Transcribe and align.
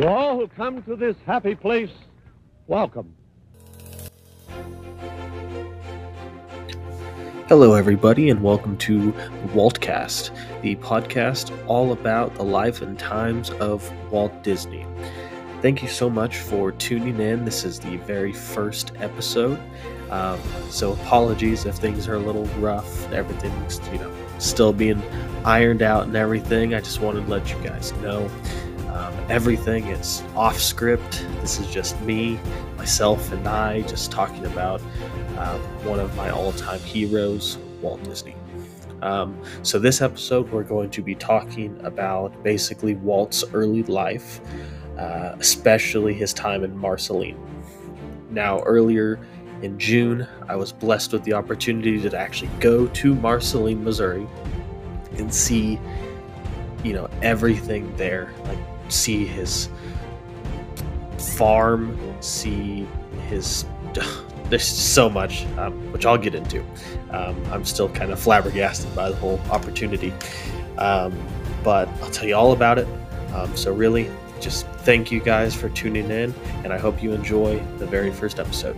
To 0.00 0.08
all 0.08 0.38
who 0.38 0.48
come 0.48 0.82
to 0.84 0.96
this 0.96 1.14
happy 1.26 1.54
place, 1.54 1.90
welcome. 2.66 3.14
Hello, 7.48 7.74
everybody, 7.74 8.30
and 8.30 8.42
welcome 8.42 8.78
to 8.78 9.12
Waltcast, 9.52 10.30
the 10.62 10.76
podcast 10.76 11.54
all 11.66 11.92
about 11.92 12.34
the 12.36 12.42
life 12.44 12.80
and 12.80 12.98
times 12.98 13.50
of 13.50 13.92
Walt 14.10 14.42
Disney. 14.42 14.86
Thank 15.60 15.82
you 15.82 15.88
so 15.88 16.08
much 16.08 16.38
for 16.38 16.72
tuning 16.72 17.20
in. 17.20 17.44
This 17.44 17.66
is 17.66 17.78
the 17.78 17.98
very 17.98 18.32
first 18.32 18.92
episode, 19.00 19.60
um, 20.10 20.40
so 20.70 20.92
apologies 20.94 21.66
if 21.66 21.74
things 21.74 22.08
are 22.08 22.14
a 22.14 22.20
little 22.20 22.46
rough. 22.58 23.12
Everything's 23.12 23.78
you 23.92 23.98
know 23.98 24.10
still 24.38 24.72
being 24.72 25.02
ironed 25.44 25.82
out 25.82 26.04
and 26.04 26.16
everything. 26.16 26.74
I 26.74 26.80
just 26.80 27.02
wanted 27.02 27.26
to 27.26 27.30
let 27.30 27.50
you 27.50 27.62
guys 27.62 27.92
know. 28.00 28.30
Um, 28.92 29.14
everything 29.28 29.86
is 29.86 30.22
off 30.34 30.58
script. 30.58 31.24
This 31.40 31.60
is 31.60 31.66
just 31.68 32.00
me, 32.00 32.40
myself, 32.76 33.30
and 33.30 33.46
I 33.46 33.82
just 33.82 34.10
talking 34.10 34.44
about 34.46 34.80
uh, 35.38 35.58
one 35.84 36.00
of 36.00 36.14
my 36.16 36.30
all 36.30 36.52
time 36.52 36.80
heroes, 36.80 37.56
Walt 37.80 38.02
Disney. 38.02 38.34
Um, 39.02 39.40
so, 39.62 39.78
this 39.78 40.00
episode, 40.02 40.50
we're 40.50 40.64
going 40.64 40.90
to 40.90 41.02
be 41.02 41.14
talking 41.14 41.78
about 41.84 42.42
basically 42.42 42.94
Walt's 42.96 43.44
early 43.54 43.84
life, 43.84 44.40
uh, 44.98 45.36
especially 45.38 46.12
his 46.12 46.34
time 46.34 46.64
in 46.64 46.76
Marceline. 46.76 47.38
Now, 48.30 48.60
earlier 48.62 49.20
in 49.62 49.78
June, 49.78 50.26
I 50.48 50.56
was 50.56 50.72
blessed 50.72 51.12
with 51.12 51.22
the 51.24 51.32
opportunity 51.32 52.00
to 52.00 52.18
actually 52.18 52.50
go 52.58 52.86
to 52.88 53.14
Marceline, 53.14 53.84
Missouri, 53.84 54.26
and 55.16 55.32
see, 55.32 55.78
you 56.82 56.92
know, 56.92 57.08
everything 57.22 57.94
there. 57.96 58.32
Like 58.44 58.58
see 58.90 59.24
his 59.24 59.68
farm, 61.18 61.98
see 62.20 62.86
his. 63.28 63.64
There's 64.50 64.64
so 64.64 65.08
much, 65.08 65.46
um, 65.58 65.92
which 65.92 66.04
I'll 66.04 66.18
get 66.18 66.34
into. 66.34 66.64
Um, 67.10 67.40
I'm 67.52 67.64
still 67.64 67.88
kind 67.88 68.10
of 68.10 68.18
flabbergasted 68.18 68.94
by 68.96 69.08
the 69.08 69.14
whole 69.14 69.38
opportunity. 69.48 70.12
Um, 70.76 71.16
but 71.62 71.88
I'll 72.02 72.10
tell 72.10 72.26
you 72.26 72.34
all 72.34 72.52
about 72.52 72.78
it. 72.78 72.88
Um, 73.32 73.56
so, 73.56 73.72
really, 73.72 74.10
just 74.40 74.66
thank 74.66 75.12
you 75.12 75.20
guys 75.20 75.54
for 75.54 75.68
tuning 75.68 76.10
in, 76.10 76.34
and 76.64 76.72
I 76.72 76.78
hope 76.78 77.02
you 77.02 77.12
enjoy 77.12 77.58
the 77.78 77.86
very 77.86 78.10
first 78.10 78.40
episode. 78.40 78.76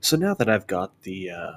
So, 0.00 0.16
now 0.16 0.34
that 0.34 0.48
I've 0.48 0.66
got 0.66 1.02
the 1.02 1.30
uh, 1.30 1.52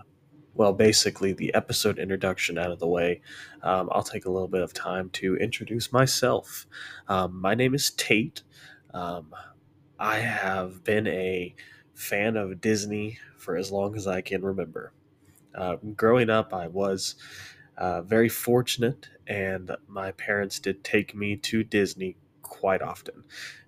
well, 0.56 0.74
basically 0.74 1.34
the 1.34 1.54
episode 1.54 2.00
introduction 2.00 2.58
out 2.58 2.72
of 2.72 2.80
the 2.80 2.88
way, 2.88 3.22
um, 3.62 3.90
I'll 3.92 4.04
take 4.04 4.26
a 4.26 4.32
little 4.32 4.48
bit 4.48 4.62
of 4.62 4.74
time 4.74 5.10
to 5.12 5.36
introduce 5.36 5.92
myself. 5.92 6.66
Um, 7.08 7.40
my 7.40 7.56
name 7.56 7.76
is 7.76 7.92
Tate. 7.92 8.42
Um, 8.94 9.36
I 10.00 10.18
have 10.20 10.84
been 10.84 11.08
a 11.08 11.54
fan 11.94 12.38
of 12.38 12.62
Disney 12.62 13.20
for 13.38 13.58
as 13.58 13.72
long 13.72 13.96
as 13.96 14.08
I 14.08 14.22
can 14.22 14.44
remember. 14.44 14.94
Uh, 15.54 15.76
growing 15.96 16.30
up, 16.30 16.54
I 16.54 16.68
was 16.68 17.16
uh, 17.78 18.02
very 18.02 18.30
fortunate, 18.30 19.10
and 19.28 19.72
my 19.88 20.12
parents 20.12 20.60
did 20.60 20.84
take 20.84 21.14
me 21.14 21.36
to 21.38 21.64
Disney 21.64 22.16
quite 22.42 22.82
often. 22.82 23.24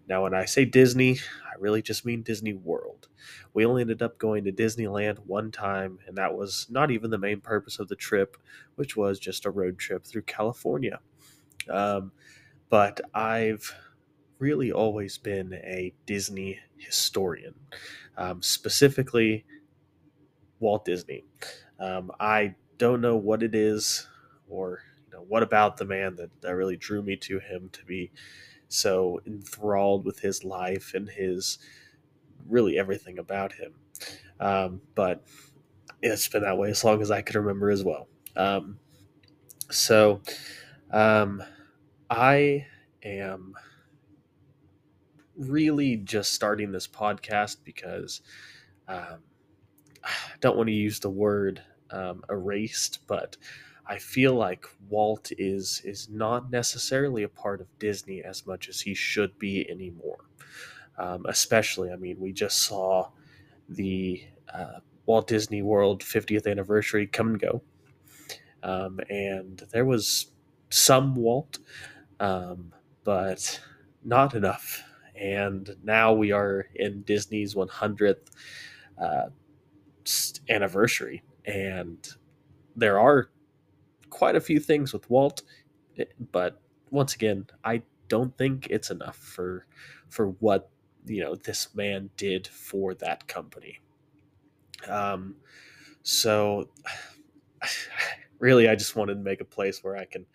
Now, 0.08 0.24
when 0.24 0.34
I 0.34 0.46
say 0.46 0.66
Disney, 0.66 1.20
I 1.46 1.60
really 1.60 1.82
just 1.82 2.06
mean 2.06 2.22
Disney 2.24 2.54
World. 2.54 3.10
We 3.54 3.66
only 3.66 3.82
ended 3.82 4.02
up 4.02 4.18
going 4.18 4.46
to 4.46 4.52
Disneyland 4.52 5.20
one 5.26 5.52
time, 5.52 6.00
and 6.08 6.18
that 6.18 6.36
was 6.36 6.68
not 6.70 6.92
even 6.92 7.10
the 7.12 7.18
main 7.18 7.42
purpose 7.42 7.80
of 7.80 7.88
the 7.90 7.96
trip, 7.96 8.38
which 8.76 8.96
was 8.96 9.20
just 9.20 9.46
a 9.46 9.52
road 9.52 9.78
trip 9.78 10.06
through 10.06 10.24
California. 10.24 11.00
Um, 11.70 12.12
but 12.70 13.02
I've 13.14 13.74
really 14.40 14.72
always 14.72 15.18
been 15.18 15.54
a 15.54 15.94
Disney 16.06 16.60
historian, 16.78 17.56
um, 18.18 18.42
specifically 18.42 19.46
Walt 20.60 20.86
Disney. 20.86 21.26
Um, 21.80 22.12
I 22.20 22.56
don't 22.78 23.02
know 23.02 23.16
what 23.16 23.44
it 23.44 23.56
is 23.56 24.08
or 24.50 24.82
you 25.06 25.12
know 25.14 25.24
what 25.28 25.44
about 25.44 25.78
the 25.78 25.86
man 25.86 26.16
that, 26.16 26.30
that 26.42 26.56
really 26.56 26.78
drew 26.78 27.02
me 27.02 27.16
to 27.18 27.40
him 27.40 27.70
to 27.74 27.86
be 27.86 28.12
so 28.70 29.22
enthralled 29.26 30.06
with 30.06 30.20
his 30.20 30.44
life 30.44 30.94
and 30.94 31.10
his 31.10 31.60
really 32.48 32.78
everything 32.78 33.20
about 33.20 33.54
him. 33.54 33.74
Um, 34.40 34.82
but 34.96 35.24
it's 36.02 36.28
been 36.28 36.44
that 36.44 36.58
way 36.58 36.70
as 36.70 36.84
long 36.84 37.02
as 37.02 37.12
I 37.12 37.22
can 37.22 37.40
remember 37.42 37.70
as 37.70 37.84
well. 37.84 38.08
Um, 38.36 38.80
so 39.70 40.22
um, 40.92 41.44
I 42.10 42.66
am 43.04 43.54
really 45.36 45.98
just 45.98 46.34
starting 46.34 46.72
this 46.72 46.88
podcast 46.88 47.58
because 47.64 48.22
um, 48.88 49.20
I 50.04 50.38
don't 50.40 50.58
want 50.58 50.68
to 50.68 50.74
use 50.74 51.00
the 51.00 51.10
word 51.10 51.62
um, 51.92 52.24
erased, 52.30 53.00
but 53.08 53.38
I 53.90 53.98
feel 53.98 54.34
like 54.34 54.66
Walt 54.90 55.32
is 55.38 55.82
is 55.86 56.10
not 56.10 56.52
necessarily 56.52 57.24
a 57.24 57.30
part 57.30 57.62
of 57.62 57.80
Disney 57.80 58.22
as 58.24 58.46
much 58.46 58.70
as 58.70 58.82
he 58.82 58.94
should 58.94 59.38
be 59.40 59.70
anymore. 59.70 60.26
Um, 60.98 61.26
especially, 61.28 61.92
I 61.92 61.96
mean, 61.96 62.20
we 62.20 62.34
just 62.34 62.64
saw 62.64 63.10
the 63.70 64.24
uh, 64.54 64.80
Walt 65.06 65.28
Disney 65.28 65.62
World 65.62 66.02
50th 66.02 66.48
anniversary 66.50 67.08
come 67.08 67.28
and 67.30 67.40
go, 67.40 67.62
um, 68.64 69.00
and 69.10 69.64
there 69.72 69.86
was 69.86 70.32
some 70.70 71.16
Walt, 71.16 71.60
um, 72.20 72.74
but 73.04 73.62
not 74.04 74.34
enough. 74.34 74.84
And 75.16 75.76
now 75.84 76.14
we 76.14 76.32
are 76.32 76.68
in 76.76 77.02
Disney's 77.04 77.56
100th 77.56 78.18
uh, 79.02 79.30
anniversary, 80.50 81.24
and 81.46 82.08
there 82.76 83.00
are 83.00 83.30
quite 84.10 84.36
a 84.36 84.42
few 84.42 84.60
things 84.60 84.94
with 84.94 85.10
Walt, 85.10 85.44
eh, 85.98 86.06
but 86.32 86.62
once 86.92 87.16
again, 87.16 87.48
I 87.64 87.84
don't 88.08 88.38
think 88.38 88.68
it's 88.70 88.90
enough 88.90 89.18
for 89.18 89.66
for 90.10 90.30
what 90.40 90.70
you 91.06 91.22
know 91.22 91.36
this 91.36 91.74
man 91.76 92.10
did 92.18 92.48
for 92.48 92.94
that 92.96 93.28
company. 93.28 93.80
Um, 94.88 95.36
so 96.04 96.70
really, 98.40 98.70
I 98.70 98.76
just 98.76 98.96
wanted 98.96 99.16
to 99.16 99.22
make 99.22 99.42
a 99.42 99.46
place 99.46 99.84
where 99.84 99.98
I 99.98 100.06
can 100.06 100.26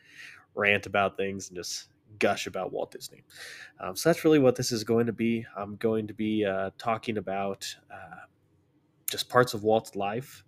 rant 0.55 0.87
about 0.87 1.17
things 1.17 1.49
and 1.49 1.57
just 1.57 1.89
gush 2.19 2.47
about 2.47 2.73
Walt 2.73 2.91
Disney. 2.91 3.23
Um, 3.81 3.97
so 3.97 4.09
that's 4.09 4.25
really 4.25 4.39
what 4.39 4.55
this 4.57 4.71
is 4.71 4.85
going 4.85 5.07
to 5.07 5.13
be. 5.13 5.47
I'm 5.57 5.77
going 5.77 6.07
to 6.07 6.15
be 6.15 6.45
uh, 6.45 6.71
talking 6.79 7.17
about 7.17 7.75
uh, 7.91 8.27
just 9.11 9.29
parts 9.29 9.55
of 9.55 9.63
Walt's 9.63 9.97
life 9.97 10.45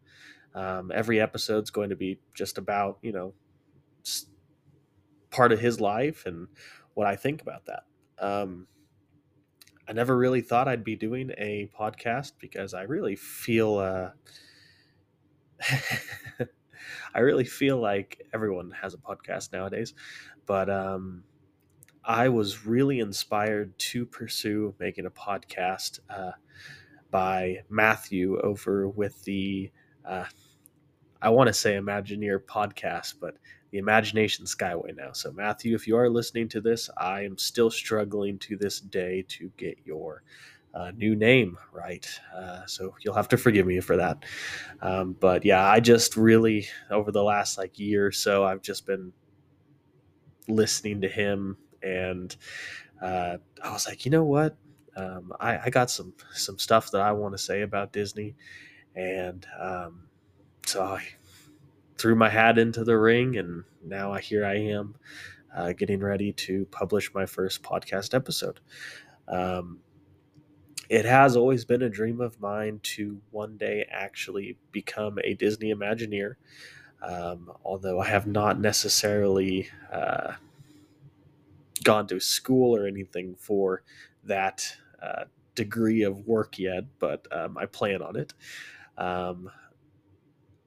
um, 0.55 0.93
every 0.95 1.21
episode's 1.21 1.71
going 1.71 1.91
to 1.91 1.97
be 1.97 2.19
just 2.35 2.59
about 2.59 2.99
you 3.03 3.13
know 3.13 3.35
part 5.31 5.53
of 5.53 5.61
his 5.61 5.81
life 5.81 6.27
and 6.27 6.49
what 6.95 7.07
I 7.07 7.17
think 7.17 7.43
about 7.43 7.67
that. 7.67 7.85
Um, 8.19 8.67
I 9.87 9.93
never 9.93 10.17
really 10.17 10.41
thought 10.41 10.69
I'd 10.69 10.85
be 10.85 10.97
doing 10.97 11.33
a 11.37 11.69
podcast 11.79 12.33
because 12.39 12.73
I 12.73 12.83
really 12.83 13.17
feel 13.17 13.79
uh, 13.79 14.11
I 17.15 17.21
really 17.21 17.45
feel 17.45 17.79
like 17.79 18.27
everyone 18.33 18.71
has 18.81 18.95
a 18.95 18.99
podcast 18.99 19.53
nowadays, 19.53 19.95
but 20.47 20.71
um, 20.71 21.25
I 22.05 22.29
was 22.29 22.67
really 22.67 23.01
inspired 23.01 23.79
to 23.79 24.07
pursue 24.07 24.75
making 24.79 25.07
a 25.07 25.11
podcast 25.11 26.01
uh, 26.11 26.33
by 27.11 27.63
Matthew 27.69 28.39
over 28.41 28.89
with 28.89 29.23
the 29.25 29.71
uh, 30.05 30.25
I 31.25 31.31
want 31.31 31.47
to 31.47 31.55
say 31.55 31.73
Imagineer 31.73 32.39
podcast, 32.39 33.15
but 33.19 33.39
the 33.71 33.79
Imagination 33.79 34.45
Skyway 34.45 34.95
now. 34.95 35.13
So, 35.13 35.33
Matthew, 35.33 35.75
if 35.75 35.87
you 35.89 35.97
are 35.97 36.11
listening 36.11 36.51
to 36.51 36.61
this, 36.61 36.91
I 36.99 37.23
am 37.23 37.39
still 37.39 37.71
struggling 37.71 38.39
to 38.41 38.59
this 38.59 38.79
day 38.79 39.25
to 39.29 39.51
get 39.57 39.79
your 39.87 40.23
uh, 40.75 40.91
new 40.95 41.17
name 41.17 41.57
right. 41.73 42.07
Uh, 42.37 42.67
so, 42.67 42.95
you'll 43.01 43.15
have 43.15 43.29
to 43.29 43.39
forgive 43.39 43.67
me 43.67 43.81
for 43.81 43.97
that. 43.97 44.23
Um, 44.83 45.17
but 45.19 45.47
yeah, 45.47 45.65
I 45.67 45.81
just 45.81 46.15
really, 46.19 46.69
over 46.91 47.11
the 47.11 47.23
last 47.23 47.57
like 47.57 47.79
year 47.79 48.07
or 48.07 48.13
so, 48.13 48.45
I've 48.45 48.61
just 48.61 48.85
been 48.85 49.11
listening 50.47 51.01
to 51.01 51.09
him 51.09 51.57
and 51.83 52.37
uh, 53.01 53.39
I 53.63 53.73
was 53.73 53.87
like, 53.89 54.05
you 54.05 54.11
know 54.11 54.25
what? 54.25 54.59
Um, 54.95 55.33
I, 55.41 55.59
I, 55.59 55.71
got 55.71 55.91
some 55.91 56.13
some 56.33 56.59
stuff 56.59 56.91
that 56.93 57.01
I 57.01 57.13
want 57.13 57.35
to 57.35 57.39
say 57.39 57.63
about 57.63 57.93
Disney, 57.93 58.37
and 58.95 59.45
um, 59.61 60.05
so 60.67 60.83
I 60.83 61.03
threw 61.99 62.15
my 62.15 62.29
hat 62.29 62.59
into 62.59 62.85
the 62.85 62.99
ring, 62.99 63.37
and 63.37 63.65
now 63.85 64.15
here 64.15 64.45
I 64.45 64.57
am 64.57 64.97
uh, 65.55 65.73
getting 65.73 66.01
ready 66.01 66.33
to 66.33 66.67
publish 66.67 67.15
my 67.15 67.27
first 67.27 67.63
podcast 67.63 68.15
episode. 68.15 68.61
Um, 69.29 69.81
it 70.89 71.05
has 71.05 71.37
always 71.37 71.65
been 71.65 71.83
a 71.83 71.89
dream 71.89 72.21
of 72.21 72.41
mine 72.41 72.81
to 72.83 73.21
one 73.31 73.57
day 73.57 73.87
actually 73.91 74.59
become 74.73 75.19
a 75.25 75.35
Disney 75.35 75.73
Imagineer. 75.73 76.35
Um, 77.03 77.53
although 77.65 78.01
I 78.01 78.07
have 78.09 78.27
not 78.27 78.61
necessarily 78.61 79.69
uh, 79.93 80.35
gone 81.83 82.07
to 82.09 82.21
school 82.21 82.77
or 82.77 82.87
anything 82.87 83.35
for 83.39 83.83
that 84.25 84.77
uh, 85.03 85.25
degree 85.55 86.03
of 86.03 86.27
work 86.27 86.59
yet, 86.59 86.85
but 86.99 87.27
um, 87.31 87.59
I 87.59 87.67
plan 87.67 88.03
on 88.03 88.17
it. 88.17 88.33
Um, 88.97 89.51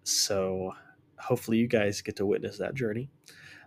so 0.08 0.74
hopefully 1.20 1.58
you 1.58 1.68
guys 1.68 2.02
get 2.02 2.16
to 2.18 2.26
witness 2.26 2.58
that 2.58 2.76
journey. 2.76 3.10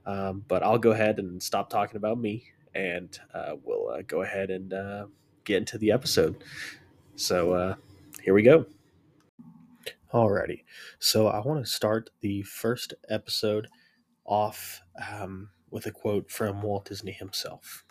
Um, 0.06 0.44
but 0.48 0.62
I'll 0.62 0.78
go 0.78 0.92
ahead 0.92 1.18
and 1.18 1.42
stop 1.42 1.68
talking 1.68 1.96
about 1.96 2.18
me, 2.18 2.44
and 2.74 3.18
uh, 3.34 3.56
we'll 3.62 3.88
uh, 3.88 4.02
go 4.06 4.22
ahead 4.22 4.50
and 4.50 4.72
uh, 4.72 5.06
get 5.44 5.58
into 5.58 5.78
the 5.78 5.92
episode. 5.92 6.42
So 7.16 7.52
uh, 7.52 7.74
here 8.22 8.34
we 8.34 8.42
go. 8.42 8.66
Alrighty, 10.12 10.64
so 10.98 11.28
I 11.28 11.38
want 11.40 11.64
to 11.64 11.70
start 11.70 12.10
the 12.20 12.42
first 12.42 12.94
episode 13.08 13.68
off 14.24 14.82
um, 15.10 15.50
with 15.70 15.86
a 15.86 15.92
quote 15.92 16.30
from 16.30 16.62
Walt 16.62 16.86
Disney 16.86 17.12
himself. 17.12 17.84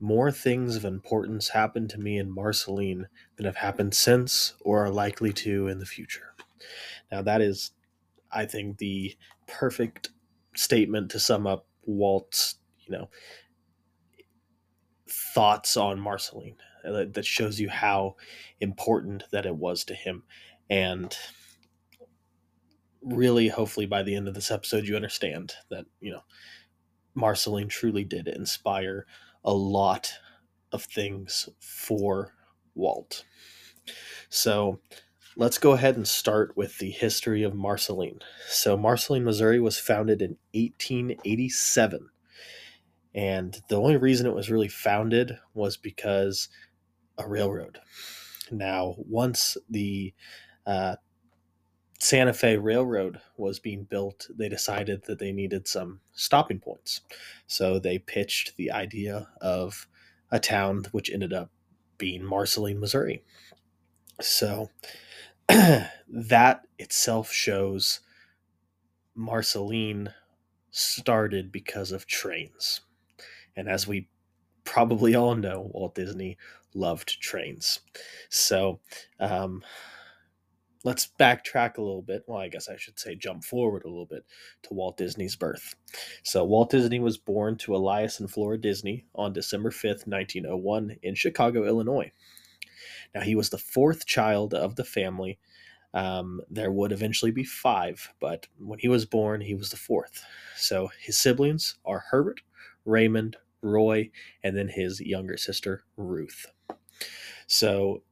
More 0.00 0.32
things 0.32 0.74
of 0.74 0.84
importance 0.84 1.50
happened 1.50 1.90
to 1.90 1.98
me 2.00 2.18
in 2.18 2.34
Marceline 2.34 3.06
than 3.36 3.46
have 3.46 3.56
happened 3.56 3.94
since 3.94 4.54
or 4.62 4.84
are 4.84 4.90
likely 4.90 5.32
to 5.34 5.68
in 5.68 5.78
the 5.78 5.86
future. 5.86 6.34
Now, 7.12 7.20
that 7.22 7.42
is, 7.42 7.72
I 8.32 8.46
think, 8.46 8.78
the 8.78 9.14
perfect 9.46 10.08
statement 10.56 11.10
to 11.10 11.20
sum 11.20 11.46
up 11.46 11.66
Walt's, 11.84 12.56
you 12.86 12.92
know, 12.96 13.10
thoughts 15.08 15.76
on 15.76 16.00
Marceline. 16.00 16.56
Uh, 16.84 17.04
that 17.12 17.24
shows 17.24 17.60
you 17.60 17.68
how 17.68 18.16
important 18.60 19.22
that 19.30 19.46
it 19.46 19.54
was 19.54 19.84
to 19.84 19.94
him. 19.94 20.24
And 20.68 21.16
really, 23.02 23.48
hopefully, 23.48 23.86
by 23.86 24.02
the 24.02 24.16
end 24.16 24.26
of 24.26 24.34
this 24.34 24.50
episode, 24.50 24.84
you 24.88 24.96
understand 24.96 25.52
that, 25.70 25.84
you 26.00 26.10
know, 26.10 26.22
Marceline 27.14 27.68
truly 27.68 28.04
did 28.04 28.26
inspire 28.26 29.06
a 29.44 29.52
lot 29.52 30.12
of 30.72 30.84
things 30.84 31.48
for 31.60 32.32
Walt. 32.74 33.24
So 34.28 34.80
let's 35.36 35.58
go 35.58 35.72
ahead 35.72 35.96
and 35.96 36.06
start 36.06 36.56
with 36.56 36.78
the 36.78 36.90
history 36.90 37.42
of 37.42 37.54
Marceline. 37.54 38.20
So, 38.48 38.76
Marceline, 38.76 39.24
Missouri 39.24 39.60
was 39.60 39.78
founded 39.78 40.20
in 40.20 40.36
1887. 40.52 42.08
And 43.14 43.60
the 43.68 43.76
only 43.76 43.96
reason 43.96 44.26
it 44.26 44.34
was 44.34 44.50
really 44.50 44.68
founded 44.68 45.38
was 45.54 45.76
because 45.76 46.48
a 47.18 47.28
railroad. 47.28 47.78
Now, 48.50 48.94
once 48.98 49.56
the 49.68 50.14
uh, 50.66 50.96
Santa 51.98 52.32
Fe 52.32 52.56
Railroad 52.56 53.20
was 53.36 53.58
being 53.58 53.84
built, 53.84 54.28
they 54.36 54.48
decided 54.48 55.04
that 55.04 55.18
they 55.18 55.32
needed 55.32 55.68
some 55.68 56.00
stopping 56.12 56.58
points. 56.58 57.02
So 57.46 57.78
they 57.78 57.98
pitched 57.98 58.56
the 58.56 58.70
idea 58.70 59.28
of 59.40 59.86
a 60.30 60.40
town 60.40 60.84
which 60.92 61.10
ended 61.10 61.32
up 61.32 61.50
being 61.98 62.24
Marceline, 62.24 62.80
Missouri. 62.80 63.22
So 64.20 64.70
that 66.08 66.62
itself 66.78 67.32
shows 67.32 68.00
Marceline 69.14 70.10
started 70.70 71.52
because 71.52 71.92
of 71.92 72.06
trains. 72.06 72.80
And 73.56 73.68
as 73.68 73.86
we 73.86 74.08
probably 74.64 75.14
all 75.14 75.34
know, 75.34 75.70
Walt 75.72 75.94
Disney 75.94 76.38
loved 76.74 77.20
trains. 77.20 77.80
So, 78.30 78.80
um, 79.20 79.62
let's 80.84 81.10
backtrack 81.20 81.76
a 81.76 81.82
little 81.82 82.02
bit. 82.02 82.24
Well, 82.26 82.38
I 82.38 82.48
guess 82.48 82.68
I 82.68 82.76
should 82.76 82.98
say 82.98 83.14
jump 83.14 83.44
forward 83.44 83.84
a 83.84 83.88
little 83.88 84.06
bit 84.06 84.24
to 84.62 84.74
Walt 84.74 84.96
Disney's 84.96 85.36
birth. 85.36 85.74
So, 86.22 86.44
Walt 86.44 86.70
Disney 86.70 86.98
was 87.00 87.18
born 87.18 87.56
to 87.58 87.76
Elias 87.76 88.20
and 88.20 88.30
Flora 88.30 88.58
Disney 88.58 89.04
on 89.14 89.32
December 89.32 89.70
5th, 89.70 90.06
1901, 90.06 90.96
in 91.02 91.14
Chicago, 91.14 91.64
Illinois. 91.64 92.10
Now, 93.14 93.22
he 93.22 93.34
was 93.34 93.50
the 93.50 93.58
fourth 93.58 94.06
child 94.06 94.54
of 94.54 94.76
the 94.76 94.84
family. 94.84 95.38
Um, 95.94 96.40
there 96.48 96.72
would 96.72 96.92
eventually 96.92 97.30
be 97.30 97.44
five, 97.44 98.12
but 98.20 98.46
when 98.58 98.78
he 98.78 98.88
was 98.88 99.04
born, 99.04 99.42
he 99.42 99.54
was 99.54 99.70
the 99.70 99.76
fourth. 99.76 100.24
So, 100.56 100.90
his 101.00 101.18
siblings 101.18 101.76
are 101.84 102.04
Herbert, 102.10 102.40
Raymond, 102.84 103.36
Roy, 103.60 104.10
and 104.42 104.56
then 104.56 104.68
his 104.68 105.00
younger 105.00 105.36
sister, 105.36 105.84
Ruth. 105.96 106.46
So, 107.46 108.02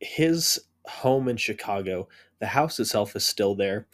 his 0.00 0.60
home 0.86 1.28
in 1.28 1.36
Chicago. 1.36 2.08
The 2.40 2.46
house 2.46 2.78
itself 2.78 3.16
is 3.16 3.26
still 3.26 3.54
there. 3.54 3.86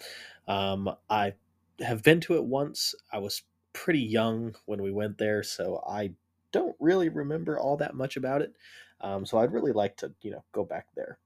Um, 0.49 0.91
I 1.09 1.35
have 1.81 2.03
been 2.03 2.21
to 2.23 2.35
it 2.35 2.45
once. 2.45 2.95
I 3.13 3.19
was 3.19 3.43
pretty 3.73 4.01
young 4.01 4.55
when 4.67 4.83
we 4.83 4.91
went 4.91 5.19
there, 5.19 5.43
so 5.43 5.83
I 5.89 6.13
don't 6.53 6.75
really 6.81 7.09
remember 7.09 7.59
all 7.59 7.77
that 7.77 7.95
much 7.95 8.17
about 8.17 8.43
it. 8.43 8.55
Um, 9.01 9.25
so 9.25 9.39
I'd 9.39 9.53
really 9.53 9.73
like 9.73 9.97
to, 9.99 10.13
you 10.23 10.31
know, 10.31 10.45
go 10.53 10.65
back 10.65 10.87
there. 10.95 11.19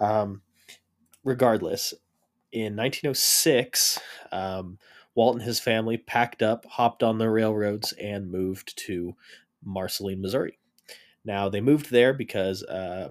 Um, 0.00 0.42
regardless, 1.24 1.94
in 2.52 2.76
1906, 2.76 3.98
um, 4.30 4.78
Walt 5.14 5.36
and 5.36 5.44
his 5.44 5.60
family 5.60 5.96
packed 5.96 6.42
up, 6.42 6.64
hopped 6.66 7.02
on 7.02 7.18
the 7.18 7.30
railroads, 7.30 7.92
and 7.92 8.30
moved 8.30 8.76
to 8.86 9.14
Marceline, 9.64 10.20
Missouri. 10.20 10.58
Now 11.24 11.48
they 11.48 11.60
moved 11.60 11.90
there 11.90 12.12
because 12.12 12.62
uh, 12.64 13.10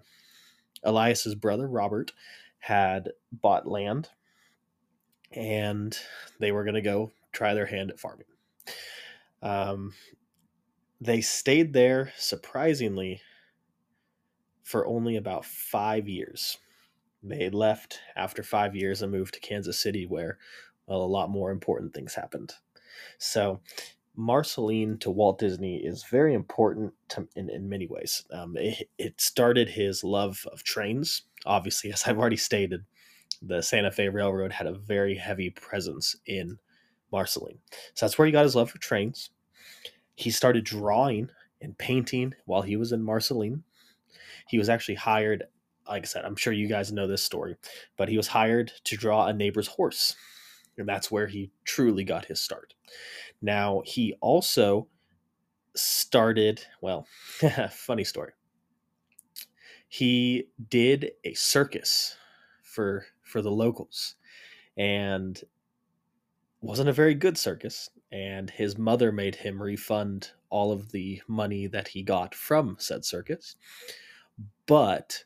Elias's 0.84 1.36
brother 1.36 1.68
Robert 1.68 2.14
had 2.60 3.12
bought 3.32 3.68
land, 3.68 4.10
and 5.32 5.98
they 6.40 6.52
were 6.52 6.64
going 6.64 6.76
to 6.76 6.82
go 6.82 7.12
try 7.32 7.54
their 7.54 7.66
hand 7.66 7.90
at 7.90 8.00
farming. 8.00 8.28
Um, 9.42 9.94
they 11.02 11.22
stayed 11.22 11.74
there 11.74 12.14
surprisingly 12.18 13.22
for 14.64 14.88
only 14.88 15.16
about 15.16 15.46
five 15.46 16.08
years. 16.08 16.58
They 17.22 17.50
left 17.50 18.00
after 18.16 18.44
five 18.44 18.76
years 18.76 19.02
and 19.02 19.12
moved 19.12 19.36
to 19.36 19.40
Kansas 19.40 19.80
City, 19.80 20.06
where 20.06 20.38
well, 20.88 21.02
a 21.02 21.06
lot 21.06 21.30
more 21.30 21.52
important 21.52 21.94
things 21.94 22.16
happened. 22.16 22.54
So 23.18 23.62
Marceline 24.16 24.98
to 25.00 25.10
Walt 25.10 25.40
Disney 25.40 25.78
is 25.78 26.04
very 26.04 26.34
important 26.34 26.94
to, 27.10 27.28
in, 27.36 27.50
in 27.50 27.70
many 27.70 27.88
ways. 27.88 28.24
Um, 28.32 28.56
it, 28.58 28.90
it 28.98 29.22
started 29.22 29.70
his 29.70 30.04
love 30.04 30.46
of 30.52 30.64
trains. 30.64 31.24
Obviously, 31.46 31.92
as 31.94 32.04
I've 32.06 32.18
already 32.18 32.38
stated, 32.38 32.84
the 33.42 33.62
Santa 33.62 33.92
Fe 33.92 34.10
Railroad 34.10 34.54
had 34.54 34.68
a 34.68 34.74
very 34.74 35.16
heavy 35.16 35.50
presence 35.50 36.16
in 36.26 36.60
Marceline. 37.12 37.60
So 37.94 38.06
that's 38.06 38.18
where 38.18 38.26
he 38.26 38.32
got 38.32 38.44
his 38.44 38.56
love 38.56 38.72
for 38.72 38.80
trains. 38.80 39.30
He 40.16 40.30
started 40.30 40.64
drawing 40.64 41.30
and 41.62 41.78
painting 41.78 42.34
while 42.46 42.62
he 42.62 42.76
was 42.76 42.92
in 42.92 43.04
Marceline. 43.04 43.64
He 44.48 44.58
was 44.58 44.70
actually 44.70 44.96
hired, 44.96 45.44
like 45.88 46.04
I 46.04 46.06
said, 46.06 46.26
I'm 46.26 46.36
sure 46.36 46.54
you 46.54 46.68
guys 46.68 46.92
know 46.92 47.08
this 47.08 47.24
story, 47.24 47.56
but 47.98 48.10
he 48.10 48.18
was 48.18 48.28
hired 48.28 48.72
to 48.86 48.98
draw 48.98 49.26
a 49.26 49.34
neighbor's 49.34 49.68
horse. 49.68 50.16
And 50.78 50.88
that's 50.88 51.12
where 51.12 51.28
he 51.28 51.52
truly 51.66 52.04
got 52.04 52.26
his 52.26 52.40
start. 52.40 52.74
Now, 53.42 53.84
he 53.86 54.16
also 54.22 54.88
started, 55.76 56.66
well, 56.82 57.06
funny 57.72 58.04
story. 58.04 58.32
He 59.88 60.48
did 60.70 61.12
a 61.24 61.34
circus 61.36 62.18
for 62.62 63.06
for 63.22 63.42
the 63.42 63.52
locals 63.52 64.16
and 64.76 65.40
wasn't 66.62 66.90
a 66.90 66.94
very 66.94 67.14
good 67.14 67.38
circus 67.38 67.90
and 68.12 68.50
his 68.52 68.78
mother 68.78 69.12
made 69.12 69.36
him 69.36 69.62
refund 69.62 70.32
all 70.50 70.72
of 70.72 70.92
the 70.92 71.22
money 71.28 71.66
that 71.68 71.90
he 71.90 72.04
got 72.04 72.36
from 72.36 72.76
said 72.80 73.04
circus. 73.04 73.56
But 74.66 75.26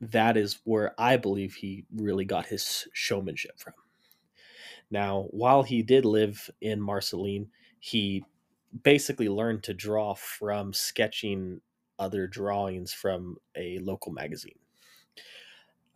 that 0.00 0.36
is 0.36 0.60
where 0.64 0.94
I 0.98 1.16
believe 1.16 1.54
he 1.54 1.84
really 1.94 2.24
got 2.24 2.46
his 2.46 2.88
showmanship 2.92 3.58
from. 3.58 3.74
Now, 4.90 5.28
while 5.30 5.62
he 5.62 5.82
did 5.82 6.04
live 6.04 6.50
in 6.60 6.80
Marceline, 6.80 7.50
he 7.80 8.24
basically 8.82 9.28
learned 9.28 9.62
to 9.64 9.74
draw 9.74 10.14
from 10.14 10.72
sketching 10.72 11.60
other 11.98 12.26
drawings 12.26 12.92
from 12.92 13.36
a 13.56 13.78
local 13.78 14.12
magazine. 14.12 14.58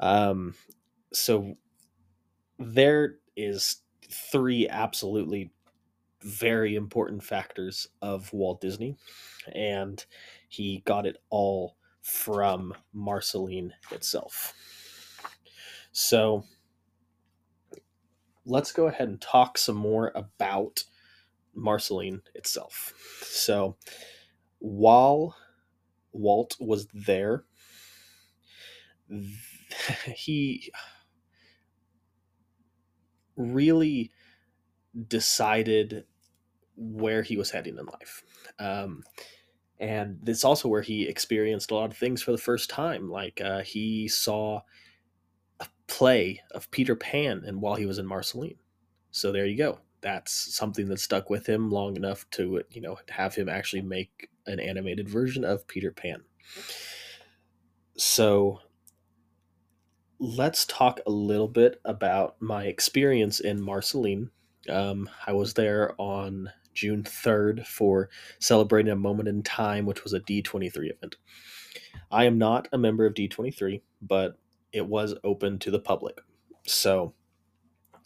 Um, 0.01 0.55
so 1.13 1.57
there 2.59 3.17
is 3.37 3.83
three 4.11 4.69
absolutely 4.69 5.53
very 6.23 6.75
important 6.75 7.23
factors 7.23 7.89
of 8.03 8.33
Walt 8.33 8.61
Disney, 8.61 8.97
and 9.55 10.05
he 10.49 10.83
got 10.85 11.07
it 11.07 11.17
all 11.31 11.77
from 12.09 12.75
Marceline 12.95 13.75
itself. 13.91 14.55
So 15.93 16.45
let's 18.47 18.73
go 18.73 18.87
ahead 18.87 19.09
and 19.09 19.21
talk 19.21 19.59
some 19.59 19.77
more 19.77 20.11
about 20.15 20.85
Marceline 21.55 22.23
itself. 22.35 22.95
So 23.23 23.77
while 24.59 25.37
Walt 26.12 26.57
was 26.59 26.88
there, 26.95 27.45
he 30.07 30.73
really 33.37 34.12
decided 35.07 36.05
where 36.75 37.23
he 37.23 37.37
was 37.37 37.50
heading 37.50 37.77
in 37.77 37.85
life. 37.85 38.23
Um, 38.59 39.03
and 39.80 40.18
it's 40.26 40.44
also 40.44 40.68
where 40.68 40.82
he 40.82 41.06
experienced 41.06 41.70
a 41.70 41.75
lot 41.75 41.90
of 41.90 41.97
things 41.97 42.23
for 42.23 42.32
the 42.32 42.38
first 42.38 42.68
time. 42.70 43.11
Like 43.11 43.40
uh, 43.40 43.61
he 43.61 44.08
saw 44.08 44.61
a 45.61 45.66
play 45.87 46.42
of 46.52 46.70
Peter 46.70 46.97
Pan, 46.97 47.42
and 47.47 47.61
while 47.61 47.76
he 47.76 47.87
was 47.87 47.99
in 47.99 48.06
Marceline, 48.06 48.58
so 49.11 49.32
there 49.32 49.47
you 49.47 49.56
go. 49.56 49.80
That's 50.00 50.54
something 50.54 50.88
that 50.88 51.00
stuck 51.00 51.30
with 51.30 51.47
him 51.47 51.70
long 51.70 51.97
enough 51.97 52.28
to 52.32 52.62
you 52.70 52.80
know 52.80 52.99
have 53.08 53.35
him 53.35 53.49
actually 53.49 53.82
make 53.82 54.28
an 54.47 54.61
animated 54.61 55.08
version 55.08 55.44
of 55.44 55.66
Peter 55.66 55.92
Pan. 55.92 56.23
So 57.97 58.61
let's 60.18 60.64
talk 60.66 61.00
a 61.06 61.11
little 61.11 61.49
bit 61.49 61.80
about 61.85 62.40
my 62.40 62.64
experience 62.64 63.40
in 63.40 63.61
Marceline. 63.61 64.30
Um, 64.68 65.08
I 65.26 65.32
was 65.32 65.54
there 65.54 65.94
on 65.99 66.50
June 66.78 67.02
3rd 67.02 67.66
for 67.66 68.08
celebrating 68.38 68.92
a 68.92 68.97
moment 68.97 69.28
in 69.28 69.42
time, 69.42 69.85
which 69.85 70.04
was 70.04 70.12
a 70.12 70.20
D23 70.20 70.90
event. 70.90 71.16
I 72.11 72.25
am 72.25 72.38
not 72.38 72.68
a 72.73 72.78
member 72.78 73.04
of 73.04 73.14
D23, 73.14 73.82
but 74.00 74.38
it 74.73 74.87
was 74.87 75.14
open 75.25 75.58
to 75.61 75.70
the 75.70 75.80
public. 75.80 76.20
So 76.66 77.14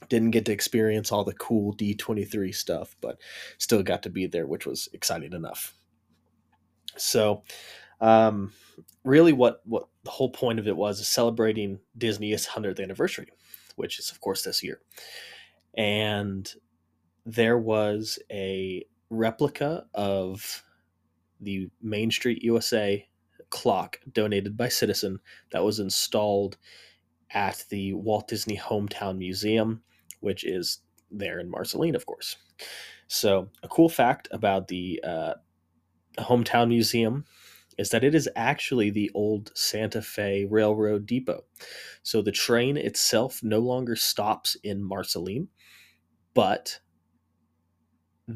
didn't 0.09 0.31
get 0.31 0.47
to 0.47 0.53
experience 0.53 1.13
all 1.13 1.25
the 1.25 1.35
cool 1.35 1.77
D23 1.77 2.55
stuff, 2.55 2.97
but 3.01 3.19
still 3.59 3.83
got 3.83 4.03
to 4.05 4.11
be 4.11 4.27
there, 4.27 4.47
which 4.47 4.67
was 4.67 4.89
exciting 4.93 5.33
enough. 5.33 5.75
So, 6.97 7.43
um, 8.01 8.53
really, 9.05 9.33
what 9.33 9.61
what 9.65 9.89
the 10.05 10.11
whole 10.11 10.31
point 10.31 10.59
of 10.59 10.67
it 10.67 10.77
was 10.77 11.01
is 11.01 11.09
celebrating 11.09 11.79
Disney's 11.97 12.47
hundredth 12.47 12.81
anniversary, 12.81 13.29
which 13.77 13.99
is 13.99 14.11
of 14.11 14.21
course 14.21 14.43
this 14.43 14.63
year, 14.63 14.81
and 15.77 16.53
there 17.25 17.59
was 17.59 18.19
a 18.31 18.85
replica 19.11 19.85
of 19.95 20.63
the 21.41 21.69
Main 21.81 22.11
Street 22.11 22.43
USA 22.43 23.07
clock 23.51 24.01
donated 24.13 24.57
by 24.57 24.69
Citizen 24.69 25.21
that 25.51 25.63
was 25.63 25.79
installed 25.79 26.57
at 27.33 27.65
the 27.71 27.93
Walt 27.95 28.29
Disney 28.29 28.57
Hometown 28.57 29.19
Museum, 29.19 29.83
which 30.21 30.45
is 30.45 30.81
there 31.11 31.39
in 31.39 31.51
Marceline, 31.51 31.95
of 31.95 32.07
course. 32.07 32.37
So, 33.09 33.51
a 33.63 33.69
cool 33.69 33.89
fact 33.89 34.29
about 34.31 34.69
the 34.69 35.03
uh, 35.05 35.35
Hometown 36.19 36.69
Museum 36.69 37.25
is 37.79 37.91
that 37.91 38.05
it 38.05 38.15
is 38.15 38.29
actually 38.37 38.91
the 38.91 39.11
old 39.15 39.51
Santa 39.55 40.01
Fe 40.01 40.47
Railroad 40.51 41.07
Depot. 41.07 41.45
So, 42.03 42.23
the 42.23 42.33
train 42.33 42.77
itself 42.77 43.43
no 43.43 43.59
longer 43.59 43.97
stops 43.97 44.57
in 44.63 44.83
Marceline, 44.83 45.49
but 46.35 46.81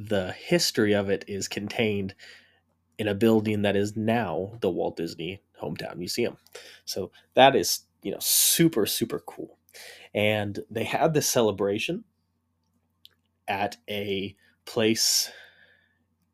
the 0.05 0.33
history 0.33 0.95
of 0.95 1.09
it 1.09 1.25
is 1.27 1.49
contained 1.49 2.15
in 2.99 3.09
a 3.09 3.15
building 3.15 3.63
that 3.63 3.77
is 3.77 3.97
now 3.97 4.53
the 4.61 4.71
Walt 4.71 4.97
Disney 4.97 5.43
Hometown 5.61 5.97
Museum. 5.97 6.37
So 6.85 7.11
that 7.35 7.57
is, 7.57 7.81
you 8.03 8.11
know, 8.13 8.19
super, 8.21 8.87
super 8.87 9.21
cool. 9.21 9.59
And 10.15 10.61
they 10.71 10.85
had 10.85 11.15
this 11.15 11.29
celebration 11.29 12.05
at 13.49 13.77
a 13.89 14.35
place 14.65 15.31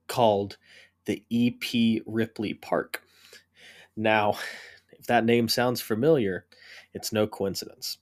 called 0.06 0.56
the 1.04 1.24
E.P. 1.30 2.02
Ripley 2.06 2.54
Park. 2.54 3.02
Now, 3.96 4.34
if 4.92 5.06
that 5.06 5.24
name 5.24 5.48
sounds 5.48 5.80
familiar, 5.80 6.46
it's 6.94 7.12
no 7.12 7.26
coincidence. 7.26 7.98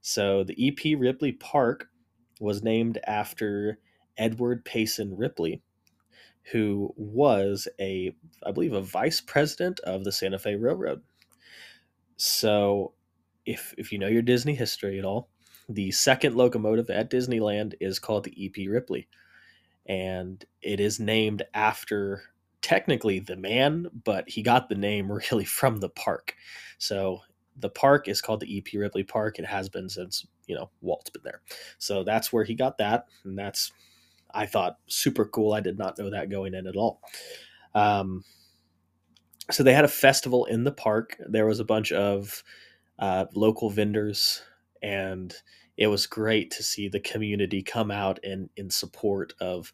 So 0.00 0.44
the 0.44 0.66
E.P. 0.66 0.94
Ripley 0.96 1.32
Park 1.32 1.88
was 2.40 2.62
named 2.62 2.98
after 3.06 3.78
Edward 4.16 4.64
Payson 4.64 5.16
Ripley, 5.16 5.62
who 6.50 6.92
was 6.96 7.68
a, 7.80 8.14
I 8.44 8.52
believe, 8.52 8.72
a 8.72 8.82
vice 8.82 9.20
president 9.20 9.80
of 9.80 10.04
the 10.04 10.12
Santa 10.12 10.38
Fe 10.38 10.56
Railroad. 10.56 11.02
So, 12.16 12.92
if 13.44 13.74
if 13.76 13.90
you 13.90 13.98
know 13.98 14.08
your 14.08 14.22
Disney 14.22 14.54
history 14.54 14.98
at 14.98 15.04
all, 15.04 15.28
the 15.68 15.90
second 15.90 16.36
locomotive 16.36 16.90
at 16.90 17.10
Disneyland 17.10 17.74
is 17.80 17.98
called 17.98 18.24
the 18.24 18.44
E.P. 18.44 18.68
Ripley, 18.68 19.08
and 19.86 20.44
it 20.60 20.80
is 20.80 21.00
named 21.00 21.42
after 21.54 22.22
technically 22.60 23.18
the 23.18 23.36
man, 23.36 23.86
but 24.04 24.28
he 24.28 24.42
got 24.42 24.68
the 24.68 24.74
name 24.74 25.10
really 25.30 25.44
from 25.44 25.78
the 25.78 25.88
park. 25.90 26.34
So 26.78 27.20
the 27.56 27.68
park 27.68 28.08
is 28.08 28.20
called 28.20 28.40
the 28.40 28.56
E.P. 28.56 28.78
Ripley 28.78 29.04
Park. 29.04 29.38
It 29.38 29.46
has 29.46 29.68
been 29.68 29.88
since 29.88 30.26
you 30.46 30.54
know 30.54 30.70
Walt's 30.80 31.10
been 31.10 31.22
there. 31.24 31.42
So 31.78 32.04
that's 32.04 32.32
where 32.32 32.44
he 32.44 32.54
got 32.54 32.78
that, 32.78 33.06
and 33.24 33.38
that's 33.38 33.72
I 34.34 34.46
thought 34.46 34.78
super 34.86 35.24
cool. 35.24 35.52
I 35.52 35.60
did 35.60 35.78
not 35.78 35.98
know 35.98 36.10
that 36.10 36.30
going 36.30 36.54
in 36.54 36.66
at 36.66 36.76
all. 36.76 37.00
Um, 37.74 38.24
so 39.50 39.62
they 39.62 39.74
had 39.74 39.84
a 39.84 39.88
festival 39.88 40.44
in 40.46 40.64
the 40.64 40.72
park. 40.72 41.16
There 41.28 41.46
was 41.46 41.60
a 41.60 41.64
bunch 41.64 41.92
of 41.92 42.42
uh, 42.98 43.26
local 43.34 43.70
vendors, 43.70 44.42
and 44.82 45.34
it 45.76 45.88
was 45.88 46.06
great 46.06 46.50
to 46.52 46.62
see 46.62 46.88
the 46.88 47.00
community 47.00 47.62
come 47.62 47.90
out 47.90 48.22
in 48.22 48.50
in 48.56 48.70
support 48.70 49.34
of 49.40 49.72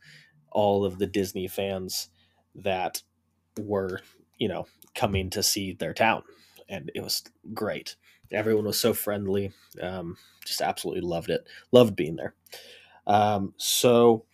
all 0.51 0.85
of 0.85 0.99
the 0.99 1.07
Disney 1.07 1.47
fans 1.47 2.09
that 2.55 3.03
were, 3.59 4.01
you 4.39 4.49
know, 4.49 4.67
coming 4.95 5.31
to 5.31 5.43
see 5.43 5.75
their 5.75 5.95
town, 5.95 6.23
and 6.69 6.91
it 6.95 7.03
was 7.03 7.23
great. 7.53 7.97
Everyone 8.33 8.65
was 8.65 8.79
so 8.79 8.93
friendly. 8.93 9.53
Um, 9.81 10.17
just 10.45 10.61
absolutely 10.61 11.03
loved 11.03 11.31
it. 11.31 11.47
Loved 11.73 11.97
being 11.97 12.17
there. 12.17 12.35
Um, 13.07 13.55
so 13.57 14.27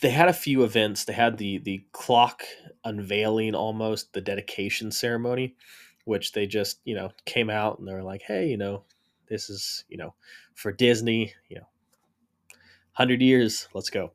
they 0.00 0.10
had 0.10 0.28
a 0.28 0.32
few 0.32 0.64
events. 0.64 1.04
They 1.04 1.12
had 1.12 1.38
the 1.38 1.58
the 1.58 1.84
clock 1.92 2.42
unveiling 2.84 3.54
almost 3.54 4.12
the 4.12 4.20
dedication 4.20 4.90
ceremony, 4.90 5.56
which 6.04 6.32
they 6.32 6.46
just 6.46 6.80
you 6.84 6.94
know 6.94 7.10
came 7.24 7.50
out 7.50 7.78
and 7.78 7.88
they 7.88 7.92
were 7.92 8.02
like, 8.02 8.22
hey, 8.22 8.48
you 8.48 8.56
know, 8.56 8.84
this 9.28 9.50
is 9.50 9.84
you 9.88 9.98
know 9.98 10.14
for 10.54 10.72
Disney, 10.72 11.34
you 11.48 11.56
know, 11.56 11.66
hundred 12.92 13.22
years, 13.22 13.68
let's 13.74 13.90
go. 13.90 14.12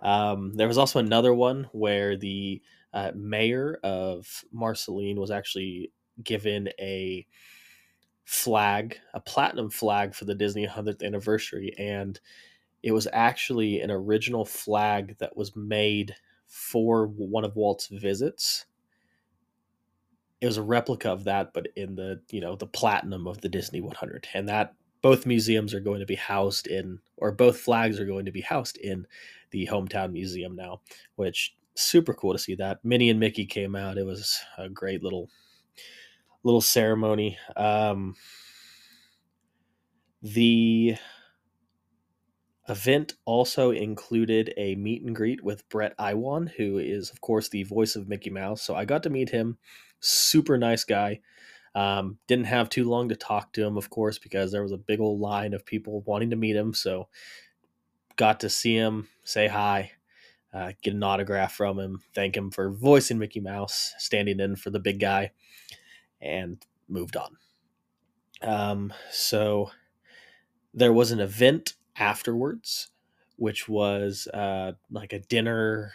Um, 0.00 0.52
there 0.54 0.68
was 0.68 0.78
also 0.78 0.98
another 0.98 1.32
one 1.32 1.68
where 1.72 2.16
the 2.16 2.62
uh, 2.92 3.12
mayor 3.14 3.78
of 3.82 4.44
Marceline 4.52 5.18
was 5.18 5.30
actually 5.30 5.92
given 6.22 6.68
a 6.80 7.26
flag, 8.24 8.98
a 9.14 9.20
platinum 9.20 9.70
flag 9.70 10.14
for 10.14 10.24
the 10.24 10.34
Disney 10.34 10.66
100th 10.66 11.02
anniversary, 11.02 11.72
and 11.78 12.20
it 12.86 12.92
was 12.92 13.08
actually 13.12 13.80
an 13.80 13.90
original 13.90 14.44
flag 14.44 15.16
that 15.18 15.36
was 15.36 15.56
made 15.56 16.14
for 16.46 17.08
one 17.08 17.44
of 17.44 17.56
Walt's 17.56 17.88
visits. 17.88 18.64
It 20.40 20.46
was 20.46 20.56
a 20.56 20.62
replica 20.62 21.10
of 21.10 21.24
that, 21.24 21.52
but 21.52 21.66
in 21.74 21.96
the 21.96 22.20
you 22.30 22.40
know 22.40 22.54
the 22.54 22.68
platinum 22.68 23.26
of 23.26 23.40
the 23.40 23.48
Disney 23.48 23.80
100, 23.80 24.28
and 24.34 24.48
that 24.48 24.74
both 25.02 25.26
museums 25.26 25.74
are 25.74 25.80
going 25.80 25.98
to 25.98 26.06
be 26.06 26.14
housed 26.14 26.68
in, 26.68 27.00
or 27.16 27.32
both 27.32 27.58
flags 27.58 27.98
are 27.98 28.06
going 28.06 28.26
to 28.26 28.30
be 28.30 28.40
housed 28.40 28.76
in 28.76 29.04
the 29.50 29.66
hometown 29.66 30.12
museum 30.12 30.54
now, 30.54 30.80
which 31.16 31.56
super 31.74 32.14
cool 32.14 32.34
to 32.34 32.38
see 32.38 32.54
that. 32.54 32.84
Minnie 32.84 33.10
and 33.10 33.18
Mickey 33.18 33.46
came 33.46 33.74
out. 33.74 33.98
It 33.98 34.06
was 34.06 34.40
a 34.58 34.68
great 34.68 35.02
little 35.02 35.28
little 36.44 36.60
ceremony. 36.60 37.36
Um, 37.56 38.14
the 40.22 40.96
event 42.68 43.14
also 43.24 43.70
included 43.70 44.52
a 44.56 44.74
meet 44.74 45.02
and 45.02 45.14
greet 45.14 45.42
with 45.42 45.68
Bret 45.68 45.94
Iwan, 45.98 46.48
who 46.56 46.78
is, 46.78 47.10
of 47.10 47.20
course, 47.20 47.48
the 47.48 47.62
voice 47.62 47.96
of 47.96 48.08
Mickey 48.08 48.30
Mouse. 48.30 48.62
So 48.62 48.74
I 48.74 48.84
got 48.84 49.02
to 49.04 49.10
meet 49.10 49.30
him. 49.30 49.58
Super 50.00 50.58
nice 50.58 50.84
guy. 50.84 51.20
Um, 51.74 52.18
didn't 52.26 52.46
have 52.46 52.70
too 52.70 52.88
long 52.88 53.10
to 53.10 53.16
talk 53.16 53.52
to 53.52 53.64
him, 53.64 53.76
of 53.76 53.90
course, 53.90 54.18
because 54.18 54.50
there 54.50 54.62
was 54.62 54.72
a 54.72 54.78
big 54.78 54.98
old 54.98 55.20
line 55.20 55.52
of 55.52 55.66
people 55.66 56.00
wanting 56.06 56.30
to 56.30 56.36
meet 56.36 56.56
him. 56.56 56.72
So 56.72 57.08
got 58.16 58.40
to 58.40 58.48
see 58.48 58.74
him, 58.74 59.08
say 59.24 59.46
hi, 59.46 59.92
uh, 60.54 60.72
get 60.82 60.94
an 60.94 61.02
autograph 61.02 61.52
from 61.52 61.78
him, 61.78 62.00
thank 62.14 62.34
him 62.34 62.50
for 62.50 62.70
voicing 62.70 63.18
Mickey 63.18 63.40
Mouse, 63.40 63.92
standing 63.98 64.40
in 64.40 64.56
for 64.56 64.70
the 64.70 64.80
big 64.80 65.00
guy, 65.00 65.32
and 66.20 66.64
moved 66.88 67.16
on. 67.16 67.36
Um, 68.40 68.92
so 69.10 69.70
there 70.72 70.94
was 70.94 71.10
an 71.10 71.20
event 71.20 71.74
afterwards, 71.98 72.88
which 73.36 73.68
was 73.68 74.26
uh, 74.32 74.72
like 74.90 75.12
a 75.12 75.20
dinner 75.20 75.92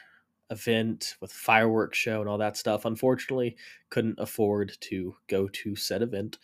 event 0.49 1.15
with 1.21 1.31
fireworks 1.31 1.97
show 1.97 2.19
and 2.19 2.29
all 2.29 2.37
that 2.37 2.57
stuff. 2.57 2.85
Unfortunately, 2.85 3.55
couldn't 3.89 4.19
afford 4.19 4.73
to 4.81 5.15
go 5.27 5.47
to 5.47 5.75
said 5.75 6.01
event. 6.01 6.37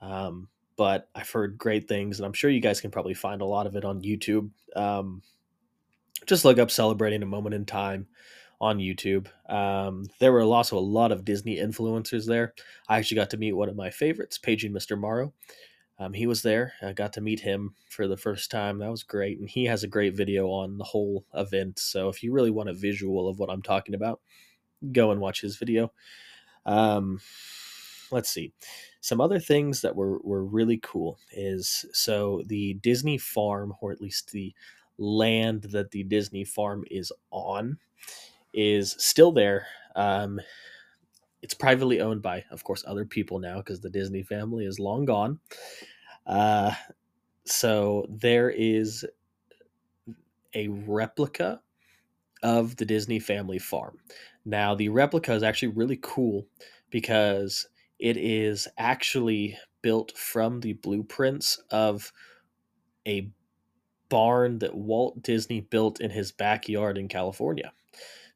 Um, 0.00 0.48
but 0.76 1.08
I've 1.14 1.30
heard 1.30 1.56
great 1.56 1.88
things, 1.88 2.18
and 2.18 2.26
I'm 2.26 2.34
sure 2.34 2.50
you 2.50 2.60
guys 2.60 2.80
can 2.80 2.90
probably 2.90 3.14
find 3.14 3.40
a 3.40 3.46
lot 3.46 3.66
of 3.66 3.76
it 3.76 3.84
on 3.84 4.02
YouTube. 4.02 4.50
Um, 4.76 5.22
just 6.26 6.44
look 6.44 6.58
up 6.58 6.70
"Celebrating 6.70 7.22
a 7.22 7.26
Moment 7.26 7.54
in 7.54 7.64
Time" 7.64 8.06
on 8.60 8.78
YouTube. 8.78 9.26
Um, 9.48 10.06
there 10.18 10.32
were 10.32 10.42
also 10.42 10.78
a 10.78 10.80
lot 10.80 11.12
of 11.12 11.24
Disney 11.24 11.56
influencers 11.56 12.26
there. 12.26 12.54
I 12.88 12.98
actually 12.98 13.16
got 13.16 13.30
to 13.30 13.36
meet 13.36 13.52
one 13.52 13.68
of 13.68 13.76
my 13.76 13.90
favorites, 13.90 14.38
Paging 14.38 14.72
Mr. 14.72 14.98
Morrow. 14.98 15.32
Um, 15.98 16.12
he 16.12 16.26
was 16.26 16.42
there. 16.42 16.74
I 16.82 16.92
got 16.92 17.14
to 17.14 17.20
meet 17.20 17.40
him 17.40 17.74
for 17.88 18.06
the 18.06 18.16
first 18.16 18.50
time. 18.50 18.78
That 18.78 18.90
was 18.90 19.02
great. 19.02 19.38
And 19.38 19.48
he 19.48 19.64
has 19.64 19.82
a 19.82 19.88
great 19.88 20.14
video 20.14 20.48
on 20.48 20.76
the 20.76 20.84
whole 20.84 21.24
event. 21.34 21.78
So 21.78 22.08
if 22.08 22.22
you 22.22 22.32
really 22.32 22.50
want 22.50 22.68
a 22.68 22.74
visual 22.74 23.28
of 23.28 23.38
what 23.38 23.50
I'm 23.50 23.62
talking 23.62 23.94
about, 23.94 24.20
go 24.92 25.10
and 25.10 25.20
watch 25.20 25.40
his 25.40 25.56
video. 25.56 25.92
Um, 26.66 27.20
let's 28.10 28.28
see. 28.28 28.52
Some 29.00 29.20
other 29.20 29.38
things 29.38 29.80
that 29.82 29.96
were, 29.96 30.18
were 30.18 30.44
really 30.44 30.78
cool 30.82 31.18
is 31.32 31.86
so 31.92 32.42
the 32.46 32.74
Disney 32.74 33.16
farm, 33.16 33.72
or 33.80 33.92
at 33.92 34.00
least 34.00 34.32
the 34.32 34.52
land 34.98 35.62
that 35.62 35.92
the 35.92 36.02
Disney 36.04 36.44
farm 36.44 36.84
is 36.90 37.10
on, 37.30 37.78
is 38.52 38.96
still 38.98 39.32
there. 39.32 39.66
Um, 39.94 40.40
it's 41.46 41.54
privately 41.54 42.00
owned 42.00 42.22
by, 42.22 42.44
of 42.50 42.64
course, 42.64 42.82
other 42.88 43.04
people 43.04 43.38
now 43.38 43.58
because 43.58 43.80
the 43.80 43.88
Disney 43.88 44.24
family 44.24 44.64
is 44.64 44.80
long 44.80 45.04
gone. 45.04 45.38
Uh, 46.26 46.72
so 47.44 48.04
there 48.10 48.50
is 48.50 49.06
a 50.54 50.66
replica 50.66 51.60
of 52.42 52.74
the 52.74 52.84
Disney 52.84 53.20
family 53.20 53.60
farm. 53.60 54.00
Now, 54.44 54.74
the 54.74 54.88
replica 54.88 55.34
is 55.34 55.44
actually 55.44 55.68
really 55.68 56.00
cool 56.02 56.48
because 56.90 57.68
it 58.00 58.16
is 58.16 58.66
actually 58.76 59.56
built 59.82 60.18
from 60.18 60.58
the 60.58 60.72
blueprints 60.72 61.62
of 61.70 62.12
a 63.06 63.30
barn 64.08 64.58
that 64.58 64.74
Walt 64.74 65.22
Disney 65.22 65.60
built 65.60 66.00
in 66.00 66.10
his 66.10 66.32
backyard 66.32 66.98
in 66.98 67.06
California. 67.06 67.72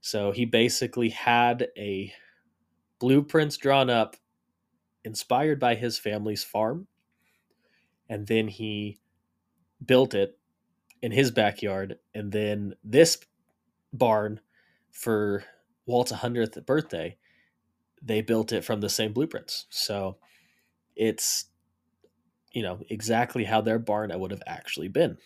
So 0.01 0.31
he 0.31 0.45
basically 0.45 1.09
had 1.09 1.67
a 1.77 2.13
blueprints 3.01 3.57
drawn 3.57 3.91
up 3.91 4.17
inspired 5.05 5.59
by 5.59 5.75
his 5.75 5.99
family's 5.99 6.45
farm 6.45 6.87
and 8.09 8.27
then 8.27 8.49
he 8.49 9.01
built 9.85 10.15
it 10.15 10.39
in 11.03 11.11
his 11.11 11.31
backyard 11.31 11.99
and 12.15 12.31
then 12.31 12.75
this 12.85 13.19
barn 13.93 14.41
for 14.93 15.45
Walt's 15.87 16.13
100th 16.13 16.65
birthday 16.67 17.17
they 18.03 18.23
built 18.23 18.53
it 18.53 18.65
from 18.65 18.81
the 18.81 18.89
same 18.89 19.13
blueprints. 19.13 19.67
So 19.71 20.17
it's 20.97 21.47
you 22.53 22.63
know 22.63 22.81
exactly 22.89 23.45
how 23.45 23.61
their 23.61 23.79
barn 23.79 24.11
would 24.19 24.31
have 24.31 24.43
actually 24.47 24.89
been. 24.89 25.19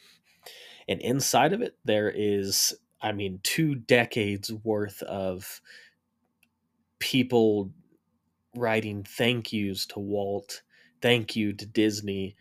And 0.89 1.01
inside 1.01 1.53
of 1.53 1.63
it 1.63 1.77
there 1.85 2.11
is 2.15 2.75
i 3.01 3.13
mean 3.13 3.41
two 3.43 3.75
decades 3.75 4.53
worth 4.53 5.03
of 5.03 5.61
people 7.05 7.71
writing 8.57 9.05
thank 9.05 9.53
yous 9.53 9.85
to 9.85 9.99
Walt, 9.99 10.63
thank 11.03 11.37
you 11.37 11.53
to 11.53 11.67
Disney, 11.67 12.35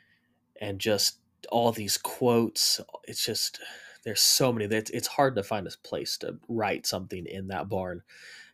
and 0.61 0.79
just 0.79 1.19
all 1.51 1.73
these 1.73 1.97
quotes. 1.97 2.79
It's 3.03 3.25
just 3.25 3.59
there's 4.05 4.21
so 4.21 4.53
many 4.53 4.65
that 4.67 4.89
it's 4.91 5.07
hard 5.07 5.35
to 5.35 5.43
find 5.43 5.67
a 5.67 5.71
place 5.83 6.17
to 6.19 6.37
write 6.47 6.85
something 6.85 7.25
in 7.25 7.47
that 7.47 7.67
barn 7.67 8.03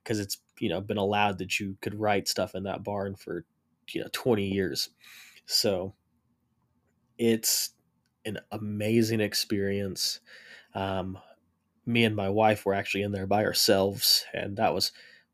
because 0.03 0.19
it's 0.19 0.41
you 0.59 0.67
know 0.67 0.81
been 0.81 0.97
allowed 0.97 1.37
that 1.37 1.59
you 1.59 1.77
could 1.79 1.93
write 1.93 2.27
stuff 2.27 2.55
in 2.55 2.63
that 2.63 2.83
barn 2.83 3.15
for 3.15 3.45
you 3.91 4.01
know 4.01 4.09
20 4.11 4.47
years. 4.47 4.89
So 5.45 5.93
it's 7.19 7.71
an 8.25 8.39
amazing 8.51 9.21
experience. 9.21 10.21
Um, 10.73 11.19
me 11.85 12.03
and 12.03 12.15
my 12.15 12.29
wife 12.29 12.65
were 12.65 12.73
actually 12.73 13.03
in 13.03 13.11
there 13.11 13.27
by 13.27 13.45
ourselves, 13.45 14.25
and 14.33 14.57
that 14.57 14.73
was 14.73 14.91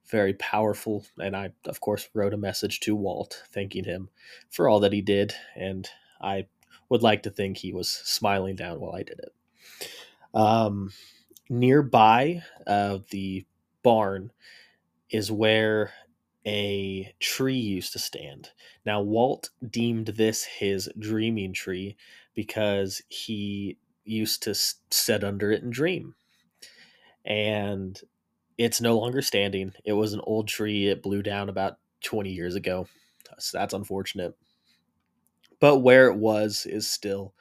very 0.09 0.33
powerful. 0.33 1.05
And 1.17 1.35
I, 1.35 1.51
of 1.65 1.81
course, 1.81 2.09
wrote 2.13 2.33
a 2.33 2.37
message 2.37 2.79
to 2.81 2.95
Walt 2.95 3.43
thanking 3.51 3.85
him 3.85 4.09
for 4.49 4.69
all 4.69 4.79
that 4.81 4.93
he 4.93 5.01
did. 5.01 5.33
And 5.55 5.87
I 6.21 6.47
would 6.89 7.01
like 7.03 7.23
to 7.23 7.29
think 7.29 7.57
he 7.57 7.73
was 7.73 7.89
smiling 7.89 8.55
down 8.55 8.79
while 8.79 8.95
I 8.95 9.03
did 9.03 9.19
it. 9.19 9.33
Um, 10.33 10.91
nearby 11.49 12.41
uh, 12.67 12.99
the 13.09 13.45
barn 13.83 14.31
is 15.09 15.31
where 15.31 15.93
a 16.45 17.13
tree 17.19 17.57
used 17.57 17.93
to 17.93 17.99
stand. 17.99 18.51
Now, 18.85 19.01
Walt 19.01 19.49
deemed 19.67 20.07
this 20.07 20.43
his 20.43 20.89
dreaming 20.99 21.53
tree 21.53 21.97
because 22.35 23.01
he 23.07 23.77
used 24.03 24.43
to 24.43 24.53
sit 24.53 25.23
under 25.23 25.51
it 25.51 25.63
and 25.63 25.73
dream. 25.73 26.15
And 27.25 27.99
it's 28.57 28.81
no 28.81 28.97
longer 28.97 29.21
standing. 29.21 29.73
It 29.83 29.93
was 29.93 30.13
an 30.13 30.21
old 30.23 30.47
tree. 30.47 30.87
It 30.87 31.03
blew 31.03 31.21
down 31.21 31.49
about 31.49 31.77
20 32.03 32.31
years 32.31 32.55
ago. 32.55 32.87
So 33.39 33.57
that's 33.57 33.73
unfortunate. 33.73 34.35
But 35.59 35.79
where 35.79 36.07
it 36.09 36.17
was 36.17 36.65
is 36.65 36.89
still, 36.89 37.33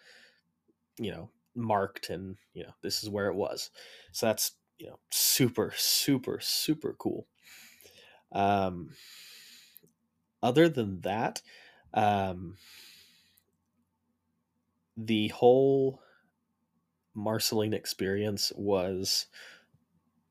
you 0.99 1.11
know, 1.13 1.31
marked 1.55 2.11
and, 2.11 2.37
you 2.53 2.65
know, 2.65 2.73
this 2.83 3.03
is 3.03 3.11
where 3.11 3.29
it 3.29 3.35
was. 3.35 3.71
So 4.13 4.27
that's, 4.27 4.53
you 4.79 4.89
know, 4.89 4.99
super, 5.11 5.73
super, 5.77 6.39
super 6.41 6.95
cool. 6.99 7.27
Um, 8.33 8.91
other 10.43 10.69
than 10.69 11.01
that, 11.03 11.43
um, 11.93 12.57
the 14.97 15.29
whole 15.29 16.01
Marceline 17.15 17.73
experience 17.73 18.53
was 18.57 19.27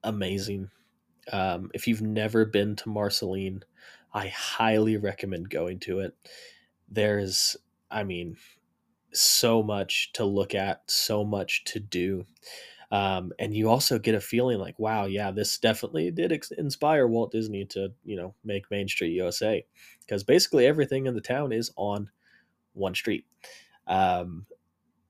amazing. 0.04 0.70
Um, 1.32 1.72
if 1.74 1.88
you've 1.88 2.02
never 2.02 2.46
been 2.46 2.76
to 2.78 2.90
Marceline, 2.90 3.64
I 4.14 4.28
highly 4.28 4.98
recommend 4.98 5.50
going 5.50 5.80
to 5.82 6.00
it. 6.00 6.16
There's, 6.90 7.58
I 7.90 8.04
mean, 8.04 8.38
so 9.14 9.64
much 9.64 10.12
to 10.14 10.26
look 10.26 10.54
at, 10.54 10.84
so 10.90 11.24
much 11.24 11.64
to 11.66 11.80
do. 11.80 12.26
Um, 12.92 13.32
and 13.40 13.56
you 13.56 13.70
also 13.70 13.98
get 13.98 14.14
a 14.14 14.22
feeling 14.22 14.60
like, 14.60 14.78
wow, 14.78 15.06
yeah, 15.06 15.32
this 15.32 15.58
definitely 15.58 16.12
did 16.12 16.32
ex- 16.32 16.52
inspire 16.52 17.08
Walt 17.08 17.32
Disney 17.32 17.66
to, 17.66 17.92
you 18.04 18.16
know, 18.16 18.36
make 18.44 18.70
Main 18.70 18.88
Street 18.88 19.14
USA, 19.14 19.66
because 20.02 20.24
basically 20.24 20.68
everything 20.68 21.08
in 21.08 21.16
the 21.16 21.22
town 21.22 21.52
is 21.52 21.72
on 21.76 22.10
one 22.74 22.94
street. 22.94 23.26
Um, 23.88 24.46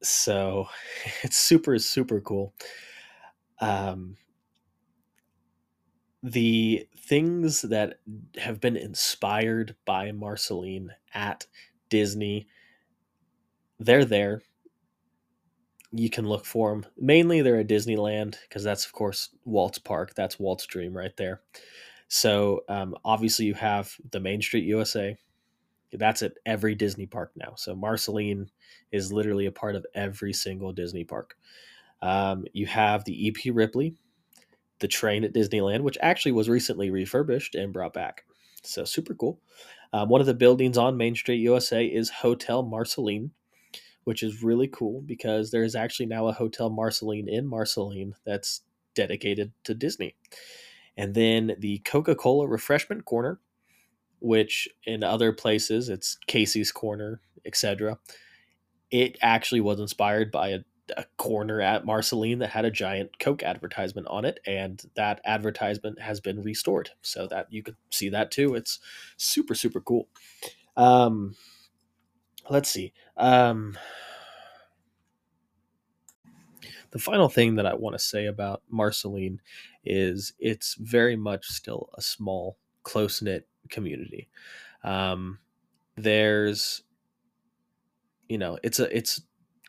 so 0.02 0.70
it's 1.24 1.38
super, 1.38 1.78
super 1.80 2.22
cool. 2.22 2.54
Um, 3.60 4.16
the 6.24 6.88
things 6.98 7.62
that 7.64 8.00
have 8.38 8.62
been 8.62 8.78
inspired 8.78 9.76
by 9.86 10.12
Marceline 10.14 10.92
at 11.14 11.46
Disney, 11.90 12.48
they're 13.78 14.06
there. 14.06 14.42
You 15.92 16.10
can 16.10 16.28
look 16.28 16.46
for 16.46 16.72
them. 16.72 16.86
Mainly, 16.98 17.42
they're 17.42 17.60
at 17.60 17.68
Disneyland 17.68 18.38
because 18.48 18.64
that's, 18.64 18.86
of 18.86 18.94
course, 18.94 19.30
Walt's 19.44 19.78
park. 19.78 20.16
That's 20.16 20.40
Walt's 20.40 20.66
dream 20.66 20.96
right 20.96 21.16
there. 21.18 21.42
So, 22.08 22.62
um, 22.70 22.96
obviously, 23.04 23.46
you 23.46 23.54
have 23.56 23.94
the 24.12 24.20
Main 24.20 24.42
Street 24.42 24.64
USA. 24.64 25.18
That's 25.92 26.24
at 26.24 26.34
every 26.46 26.74
Disney 26.74 27.06
park 27.06 27.32
now. 27.36 27.54
So, 27.58 27.76
Marceline 27.76 28.50
is 28.92 29.12
literally 29.12 29.46
a 29.48 29.52
part 29.52 29.76
of 29.76 29.86
every 29.94 30.34
single 30.34 30.72
Disney 30.72 31.04
park. 31.04 31.36
Um, 32.02 32.46
you 32.54 32.66
have 32.66 33.04
the 33.06 33.28
EP 33.28 33.54
Ripley, 33.54 33.96
the 34.84 34.88
train 34.90 35.24
at 35.24 35.34
Disneyland, 35.34 35.80
which 35.80 35.98
actually 36.02 36.34
was 36.34 36.50
recently 36.50 36.92
refurbished 36.92 37.56
and 37.56 37.72
brought 37.72 37.94
back. 37.94 38.26
So 38.64 38.84
super 38.84 39.16
cool. 39.16 39.40
Um, 39.94 40.10
one 40.10 40.20
of 40.20 40.28
the 40.28 40.34
buildings 40.34 40.78
on 40.78 40.98
Main 40.98 41.16
Street 41.16 41.38
USA 41.38 41.86
is 41.86 42.10
Hotel 42.10 42.64
Marceline, 42.64 43.32
which 44.04 44.22
is 44.22 44.44
really 44.44 44.68
cool 44.68 45.02
because 45.02 45.52
there 45.52 45.64
is 45.64 45.74
actually 45.74 46.08
now 46.08 46.28
a 46.28 46.34
Hotel 46.34 46.70
Marceline 46.70 47.30
in 47.30 47.48
Marceline 47.48 48.16
that's 48.26 48.62
dedicated 48.94 49.54
to 49.64 49.74
Disney. 49.74 50.16
And 50.98 51.14
then 51.14 51.56
the 51.60 51.78
Coca 51.80 52.14
Cola 52.14 52.46
Refreshment 52.46 53.06
Corner, 53.06 53.40
which 54.20 54.68
in 54.84 55.02
other 55.02 55.32
places 55.32 55.88
it's 55.88 56.18
Casey's 56.28 56.74
Corner, 56.74 57.22
etc. 57.46 58.00
It 58.92 59.18
actually 59.22 59.62
was 59.62 59.80
inspired 59.80 60.30
by 60.30 60.50
a 60.50 60.60
a 60.98 61.06
corner 61.18 61.62
at 61.62 61.86
Marceline 61.86 62.40
that 62.40 62.50
had 62.50 62.66
a 62.66 62.72
giant 62.72 63.20
Coke 63.20 63.44
advertisement 63.44 64.08
on 64.08 64.26
it, 64.26 64.40
and 64.46 64.84
that 64.96 65.22
advertisement 65.26 66.00
has 66.00 66.20
been 66.20 66.42
restored 66.42 66.92
so 67.02 67.28
that 67.28 67.48
you 67.52 67.64
could 67.64 67.76
see 67.92 68.10
that 68.10 68.32
too. 68.32 68.56
It's 68.56 68.80
super 69.18 69.56
super 69.56 69.82
cool. 69.82 70.08
Um, 70.76 71.36
let's 72.50 72.70
see. 72.70 72.94
Um, 73.18 73.78
the 76.92 77.00
final 77.00 77.28
thing 77.28 77.56
that 77.56 77.66
I 77.66 77.74
want 77.74 77.96
to 77.96 78.04
say 78.04 78.28
about 78.28 78.62
Marceline 78.70 79.42
is 79.84 80.34
it's 80.40 80.76
very 80.76 81.16
much 81.16 81.48
still 81.48 81.90
a 81.96 82.02
small, 82.02 82.58
close 82.84 83.22
knit 83.22 83.48
community. 83.70 84.30
Um, 84.84 85.40
there's, 85.96 86.84
you 88.30 88.38
know, 88.38 88.60
it's 88.64 88.80
a 88.80 88.96
it's 88.96 89.22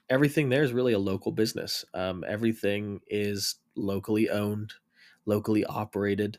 everything 0.09 0.49
there 0.49 0.63
is 0.63 0.73
really 0.73 0.93
a 0.93 0.99
local 0.99 1.33
business. 1.33 1.85
Um, 1.95 2.25
everything 2.27 3.01
is 3.09 3.57
locally 3.77 4.31
owned, 4.31 4.75
locally 5.27 5.65
operated. 5.65 6.39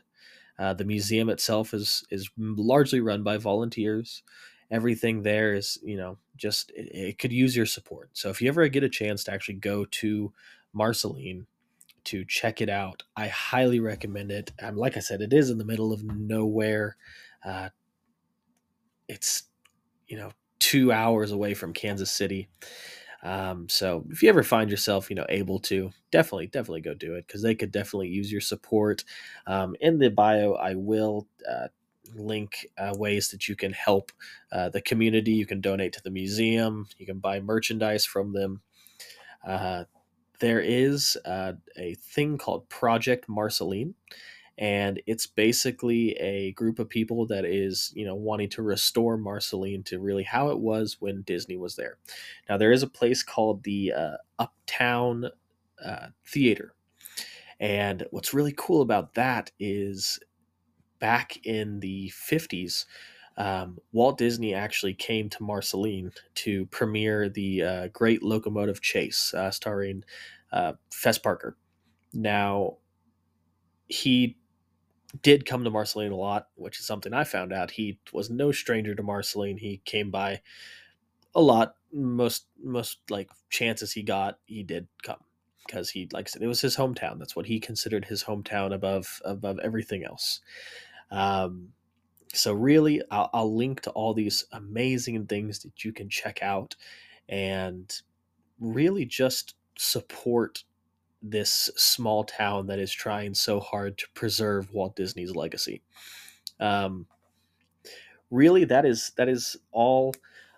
Uh, 0.58 0.72
the 0.72 0.84
museum 0.84 1.28
itself 1.28 1.74
is 1.74 2.04
is 2.10 2.30
largely 2.38 3.00
run 3.00 3.22
by 3.22 3.36
volunteers, 3.36 4.22
everything 4.70 5.22
there 5.22 5.54
is 5.54 5.78
you 5.82 5.96
know 5.96 6.18
just 6.36 6.70
it, 6.74 6.88
it, 6.92 7.18
could 7.18 7.32
use 7.32 7.56
your 7.56 7.66
support 7.66 8.10
so 8.12 8.28
if 8.28 8.42
you 8.42 8.48
ever 8.48 8.66
get 8.68 8.82
a 8.82 8.88
chance 8.88 9.24
to 9.24 9.32
actually 9.32 9.54
go 9.54 9.84
to 9.86 10.32
marceline 10.72 11.46
to 12.04 12.24
check 12.24 12.60
it 12.60 12.68
out 12.68 13.04
i 13.16 13.28
highly 13.28 13.80
recommend 13.80 14.30
it 14.30 14.52
um, 14.62 14.76
like 14.76 14.96
i 14.96 15.00
said 15.00 15.20
it 15.20 15.32
is 15.32 15.50
in 15.50 15.58
the 15.58 15.64
middle 15.64 15.92
of 15.92 16.02
nowhere 16.02 16.96
uh, 17.44 17.68
it's 19.08 19.44
you 20.08 20.16
know 20.16 20.30
two 20.58 20.90
hours 20.90 21.30
away 21.30 21.54
from 21.54 21.72
kansas 21.72 22.10
city 22.10 22.48
um, 23.22 23.68
so 23.68 24.04
if 24.10 24.22
you 24.22 24.28
ever 24.28 24.42
find 24.42 24.70
yourself, 24.70 25.10
you 25.10 25.16
know, 25.16 25.26
able 25.28 25.58
to, 25.60 25.90
definitely, 26.10 26.46
definitely 26.46 26.82
go 26.82 26.94
do 26.94 27.14
it 27.14 27.26
because 27.26 27.42
they 27.42 27.54
could 27.54 27.72
definitely 27.72 28.08
use 28.08 28.30
your 28.30 28.40
support. 28.40 29.04
Um, 29.46 29.76
in 29.80 29.98
the 29.98 30.10
bio, 30.10 30.54
I 30.54 30.74
will 30.74 31.26
uh, 31.48 31.68
link 32.14 32.66
uh, 32.78 32.94
ways 32.96 33.28
that 33.28 33.48
you 33.48 33.56
can 33.56 33.72
help 33.72 34.12
uh, 34.52 34.68
the 34.68 34.80
community. 34.80 35.32
You 35.32 35.46
can 35.46 35.60
donate 35.60 35.92
to 35.94 36.02
the 36.02 36.10
museum. 36.10 36.88
You 36.98 37.06
can 37.06 37.18
buy 37.18 37.40
merchandise 37.40 38.04
from 38.04 38.32
them. 38.32 38.60
Uh, 39.46 39.84
there 40.38 40.60
is 40.60 41.16
uh, 41.24 41.54
a 41.76 41.94
thing 41.94 42.36
called 42.36 42.68
Project 42.68 43.28
Marceline, 43.28 43.94
and 44.58 45.02
it's 45.06 45.26
basically 45.26 46.12
a 46.12 46.52
group 46.52 46.78
of 46.78 46.88
people 46.88 47.26
that 47.26 47.44
is, 47.44 47.92
you 47.94 48.06
know, 48.06 48.14
wanting 48.14 48.48
to 48.50 48.62
restore 48.62 49.18
Marceline 49.18 49.82
to 49.84 50.00
really 50.00 50.22
how 50.22 50.48
it 50.48 50.58
was 50.58 50.96
when 50.98 51.22
Disney 51.22 51.56
was 51.56 51.76
there. 51.76 51.98
Now, 52.48 52.56
there 52.56 52.72
is 52.72 52.82
a 52.82 52.88
place 52.88 53.22
called 53.22 53.64
the 53.64 53.92
uh, 53.92 54.16
Uptown 54.38 55.30
uh, 55.84 56.06
Theater. 56.26 56.74
And 57.60 58.06
what's 58.10 58.34
really 58.34 58.54
cool 58.56 58.80
about 58.80 59.14
that 59.14 59.50
is 59.58 60.18
back 61.00 61.38
in 61.44 61.80
the 61.80 62.10
50s, 62.10 62.86
um, 63.36 63.78
Walt 63.92 64.16
Disney 64.16 64.54
actually 64.54 64.94
came 64.94 65.28
to 65.30 65.42
Marceline 65.42 66.12
to 66.36 66.64
premiere 66.66 67.28
the 67.28 67.62
uh, 67.62 67.88
Great 67.88 68.22
Locomotive 68.22 68.80
Chase, 68.80 69.34
uh, 69.34 69.50
starring 69.50 70.04
uh, 70.52 70.72
Fess 70.90 71.18
Parker. 71.18 71.56
Now, 72.14 72.78
he 73.88 74.38
did 75.22 75.46
come 75.46 75.64
to 75.64 75.70
Marceline 75.70 76.12
a 76.12 76.16
lot, 76.16 76.48
which 76.54 76.78
is 76.78 76.86
something 76.86 77.12
I 77.12 77.24
found 77.24 77.52
out. 77.52 77.70
He 77.70 77.98
was 78.12 78.30
no 78.30 78.52
stranger 78.52 78.94
to 78.94 79.02
Marceline. 79.02 79.58
He 79.58 79.82
came 79.84 80.10
by 80.10 80.40
a 81.34 81.40
lot. 81.40 81.74
Most 81.92 82.46
most 82.62 82.98
like 83.10 83.30
chances 83.48 83.92
he 83.92 84.02
got, 84.02 84.38
he 84.46 84.62
did 84.62 84.88
come 85.02 85.20
because 85.66 85.90
he 85.90 86.08
like 86.12 86.26
I 86.26 86.30
said, 86.30 86.42
it 86.42 86.48
was 86.48 86.60
his 86.60 86.76
hometown. 86.76 87.18
That's 87.18 87.36
what 87.36 87.46
he 87.46 87.60
considered 87.60 88.04
his 88.04 88.24
hometown 88.24 88.74
above 88.74 89.20
above 89.24 89.58
everything 89.60 90.04
else. 90.04 90.40
Um, 91.10 91.68
so 92.34 92.52
really, 92.52 93.00
I'll, 93.10 93.30
I'll 93.32 93.56
link 93.56 93.82
to 93.82 93.90
all 93.90 94.12
these 94.12 94.44
amazing 94.52 95.26
things 95.26 95.60
that 95.60 95.84
you 95.84 95.92
can 95.92 96.08
check 96.10 96.42
out, 96.42 96.76
and 97.28 97.90
really 98.60 99.04
just 99.04 99.54
support 99.78 100.64
this 101.30 101.70
small 101.76 102.24
town 102.24 102.66
that 102.66 102.78
is 102.78 102.92
trying 102.92 103.34
so 103.34 103.60
hard 103.60 103.98
to 103.98 104.06
preserve 104.14 104.72
Walt 104.72 104.96
Disney's 104.96 105.34
legacy. 105.34 105.82
Um, 106.60 107.06
really, 108.30 108.64
that 108.64 108.84
is 108.84 109.12
that 109.16 109.28
is 109.28 109.56
all 109.72 110.14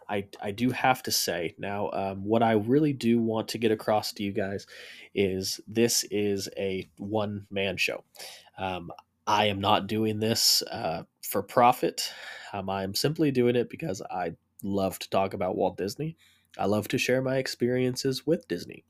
I, 0.09 0.27
I 0.41 0.53
do 0.53 0.71
have 0.71 1.03
to 1.05 1.11
say 1.11 1.55
now. 1.59 1.91
Um, 1.91 2.25
what 2.25 2.43
I 2.43 2.53
really 2.53 2.93
do 2.93 3.21
want 3.21 3.49
to 3.49 3.59
get 3.59 3.71
across 3.71 4.13
to 4.13 4.23
you 4.23 4.33
guys 4.33 4.67
is 5.15 5.61
this 5.69 6.05
is 6.11 6.49
a 6.57 6.89
one 6.97 7.47
man 7.51 7.77
show. 7.77 8.05
Um, 8.57 8.91
I 9.27 9.47
am 9.47 9.61
not 9.61 9.87
doing 9.87 10.21
this 10.21 10.63
uh, 10.71 11.03
for 11.23 11.43
profit. 11.43 12.11
Um, 12.53 12.71
I 12.71 12.83
am 12.83 12.95
simply 12.95 13.31
doing 13.31 13.57
it 13.57 13.69
because 13.69 14.01
I 14.11 14.33
love 14.63 14.99
to 15.01 15.11
talk 15.11 15.35
about 15.35 15.57
Walt 15.57 15.77
Disney. 15.77 16.17
I 16.57 16.65
love 16.65 16.89
to 16.89 16.99
share 16.99 17.21
my 17.21 17.37
experiences 17.37 18.27
with 18.27 18.49
Disney. 18.49 18.85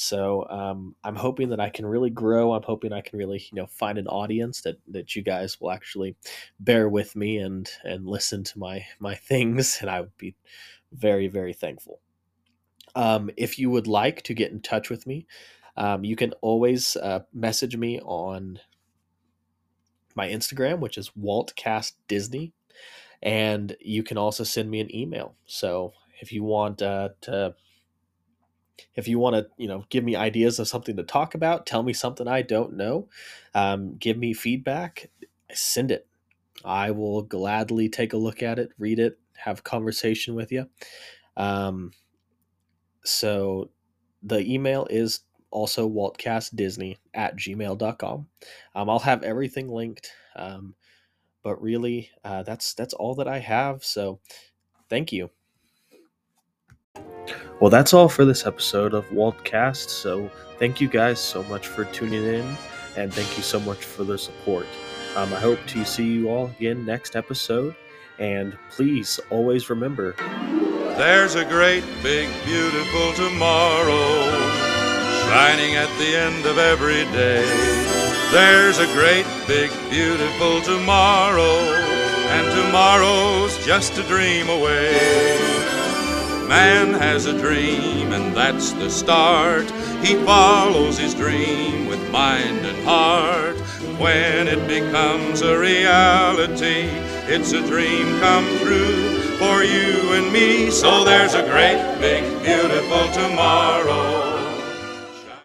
So 0.00 0.48
um, 0.48 0.94
I'm 1.02 1.16
hoping 1.16 1.48
that 1.48 1.58
I 1.58 1.70
can 1.70 1.84
really 1.84 2.10
grow. 2.10 2.52
I'm 2.52 2.62
hoping 2.62 2.92
I 2.92 3.00
can 3.00 3.18
really, 3.18 3.38
you 3.38 3.56
know, 3.56 3.66
find 3.66 3.98
an 3.98 4.06
audience 4.06 4.60
that 4.60 4.78
that 4.92 5.16
you 5.16 5.22
guys 5.22 5.60
will 5.60 5.72
actually 5.72 6.14
bear 6.60 6.88
with 6.88 7.16
me 7.16 7.38
and 7.38 7.68
and 7.82 8.06
listen 8.06 8.44
to 8.44 8.58
my 8.60 8.86
my 9.00 9.16
things, 9.16 9.78
and 9.80 9.90
I 9.90 10.00
would 10.00 10.16
be 10.16 10.36
very 10.92 11.26
very 11.26 11.52
thankful. 11.52 11.98
Um, 12.94 13.28
if 13.36 13.58
you 13.58 13.70
would 13.70 13.88
like 13.88 14.22
to 14.22 14.34
get 14.34 14.52
in 14.52 14.60
touch 14.60 14.88
with 14.88 15.04
me, 15.04 15.26
um, 15.76 16.04
you 16.04 16.14
can 16.14 16.32
always 16.42 16.94
uh, 16.94 17.24
message 17.34 17.76
me 17.76 17.98
on 18.00 18.60
my 20.14 20.28
Instagram, 20.28 20.78
which 20.78 20.96
is 20.96 21.10
Waltcast 21.20 21.94
Disney, 22.06 22.52
and 23.20 23.76
you 23.80 24.04
can 24.04 24.16
also 24.16 24.44
send 24.44 24.70
me 24.70 24.78
an 24.78 24.94
email. 24.94 25.34
So 25.46 25.92
if 26.20 26.30
you 26.30 26.44
want 26.44 26.82
uh, 26.82 27.08
to, 27.22 27.56
if 28.94 29.08
you 29.08 29.18
want 29.18 29.36
to, 29.36 29.48
you 29.56 29.68
know, 29.68 29.84
give 29.90 30.04
me 30.04 30.16
ideas 30.16 30.58
of 30.58 30.68
something 30.68 30.96
to 30.96 31.02
talk 31.02 31.34
about, 31.34 31.66
tell 31.66 31.82
me 31.82 31.92
something 31.92 32.28
I 32.28 32.42
don't 32.42 32.74
know, 32.74 33.08
um, 33.54 33.96
give 33.96 34.16
me 34.16 34.32
feedback, 34.34 35.10
send 35.52 35.90
it. 35.90 36.06
I 36.64 36.90
will 36.90 37.22
gladly 37.22 37.88
take 37.88 38.12
a 38.12 38.18
look 38.18 38.42
at 38.42 38.58
it, 38.58 38.70
read 38.78 38.98
it, 38.98 39.18
have 39.36 39.64
conversation 39.64 40.34
with 40.34 40.50
you. 40.50 40.68
Um, 41.36 41.92
so 43.04 43.70
the 44.22 44.40
email 44.40 44.86
is 44.90 45.20
also 45.50 45.88
waltcastdisney 45.88 46.96
at 47.14 47.36
gmail.com. 47.36 48.26
Um, 48.74 48.90
I'll 48.90 48.98
have 48.98 49.22
everything 49.22 49.68
linked. 49.68 50.12
Um, 50.36 50.74
but 51.42 51.62
really, 51.62 52.10
uh, 52.24 52.42
that's 52.42 52.74
that's 52.74 52.94
all 52.94 53.14
that 53.16 53.28
I 53.28 53.38
have. 53.38 53.84
So, 53.84 54.20
thank 54.90 55.12
you. 55.12 55.30
Well, 57.60 57.70
that's 57.70 57.92
all 57.92 58.08
for 58.08 58.24
this 58.24 58.46
episode 58.46 58.94
of 58.94 59.08
Waltcast. 59.10 59.88
So, 59.90 60.30
thank 60.58 60.80
you 60.80 60.88
guys 60.88 61.18
so 61.18 61.42
much 61.44 61.66
for 61.66 61.84
tuning 61.86 62.24
in, 62.24 62.56
and 62.96 63.12
thank 63.12 63.36
you 63.36 63.42
so 63.42 63.60
much 63.60 63.84
for 63.84 64.04
the 64.04 64.16
support. 64.16 64.66
Um, 65.16 65.32
I 65.32 65.40
hope 65.40 65.58
to 65.68 65.84
see 65.84 66.06
you 66.06 66.28
all 66.30 66.46
again 66.58 66.84
next 66.84 67.16
episode, 67.16 67.74
and 68.18 68.56
please 68.70 69.18
always 69.30 69.70
remember 69.70 70.14
there's 70.98 71.36
a 71.36 71.44
great, 71.44 71.84
big, 72.02 72.28
beautiful 72.44 73.12
tomorrow 73.12 74.24
shining 75.28 75.76
at 75.76 75.88
the 75.98 76.16
end 76.16 76.44
of 76.44 76.58
every 76.58 77.04
day. 77.12 77.44
There's 78.32 78.78
a 78.78 78.86
great, 78.94 79.24
big, 79.46 79.70
beautiful 79.90 80.60
tomorrow, 80.62 81.60
and 82.34 82.64
tomorrow's 82.64 83.64
just 83.64 83.96
a 83.98 84.02
dream 84.04 84.48
away. 84.48 85.57
Man 86.48 86.94
has 86.94 87.26
a 87.26 87.38
dream, 87.38 88.12
and 88.14 88.34
that's 88.34 88.72
the 88.72 88.88
start. 88.88 89.70
He 90.02 90.14
follows 90.24 90.98
his 90.98 91.12
dream 91.14 91.86
with 91.86 92.00
mind 92.10 92.64
and 92.64 92.84
heart. 92.86 93.56
When 94.00 94.48
it 94.48 94.66
becomes 94.66 95.42
a 95.42 95.58
reality, 95.58 96.88
it's 97.28 97.52
a 97.52 97.60
dream 97.66 98.18
come 98.20 98.46
true 98.60 99.18
for 99.36 99.62
you 99.62 100.14
and 100.14 100.32
me. 100.32 100.70
So 100.70 101.04
there's 101.04 101.34
a 101.34 101.42
great, 101.42 101.98
big, 102.00 102.24
beautiful 102.42 103.12
tomorrow 103.12 104.17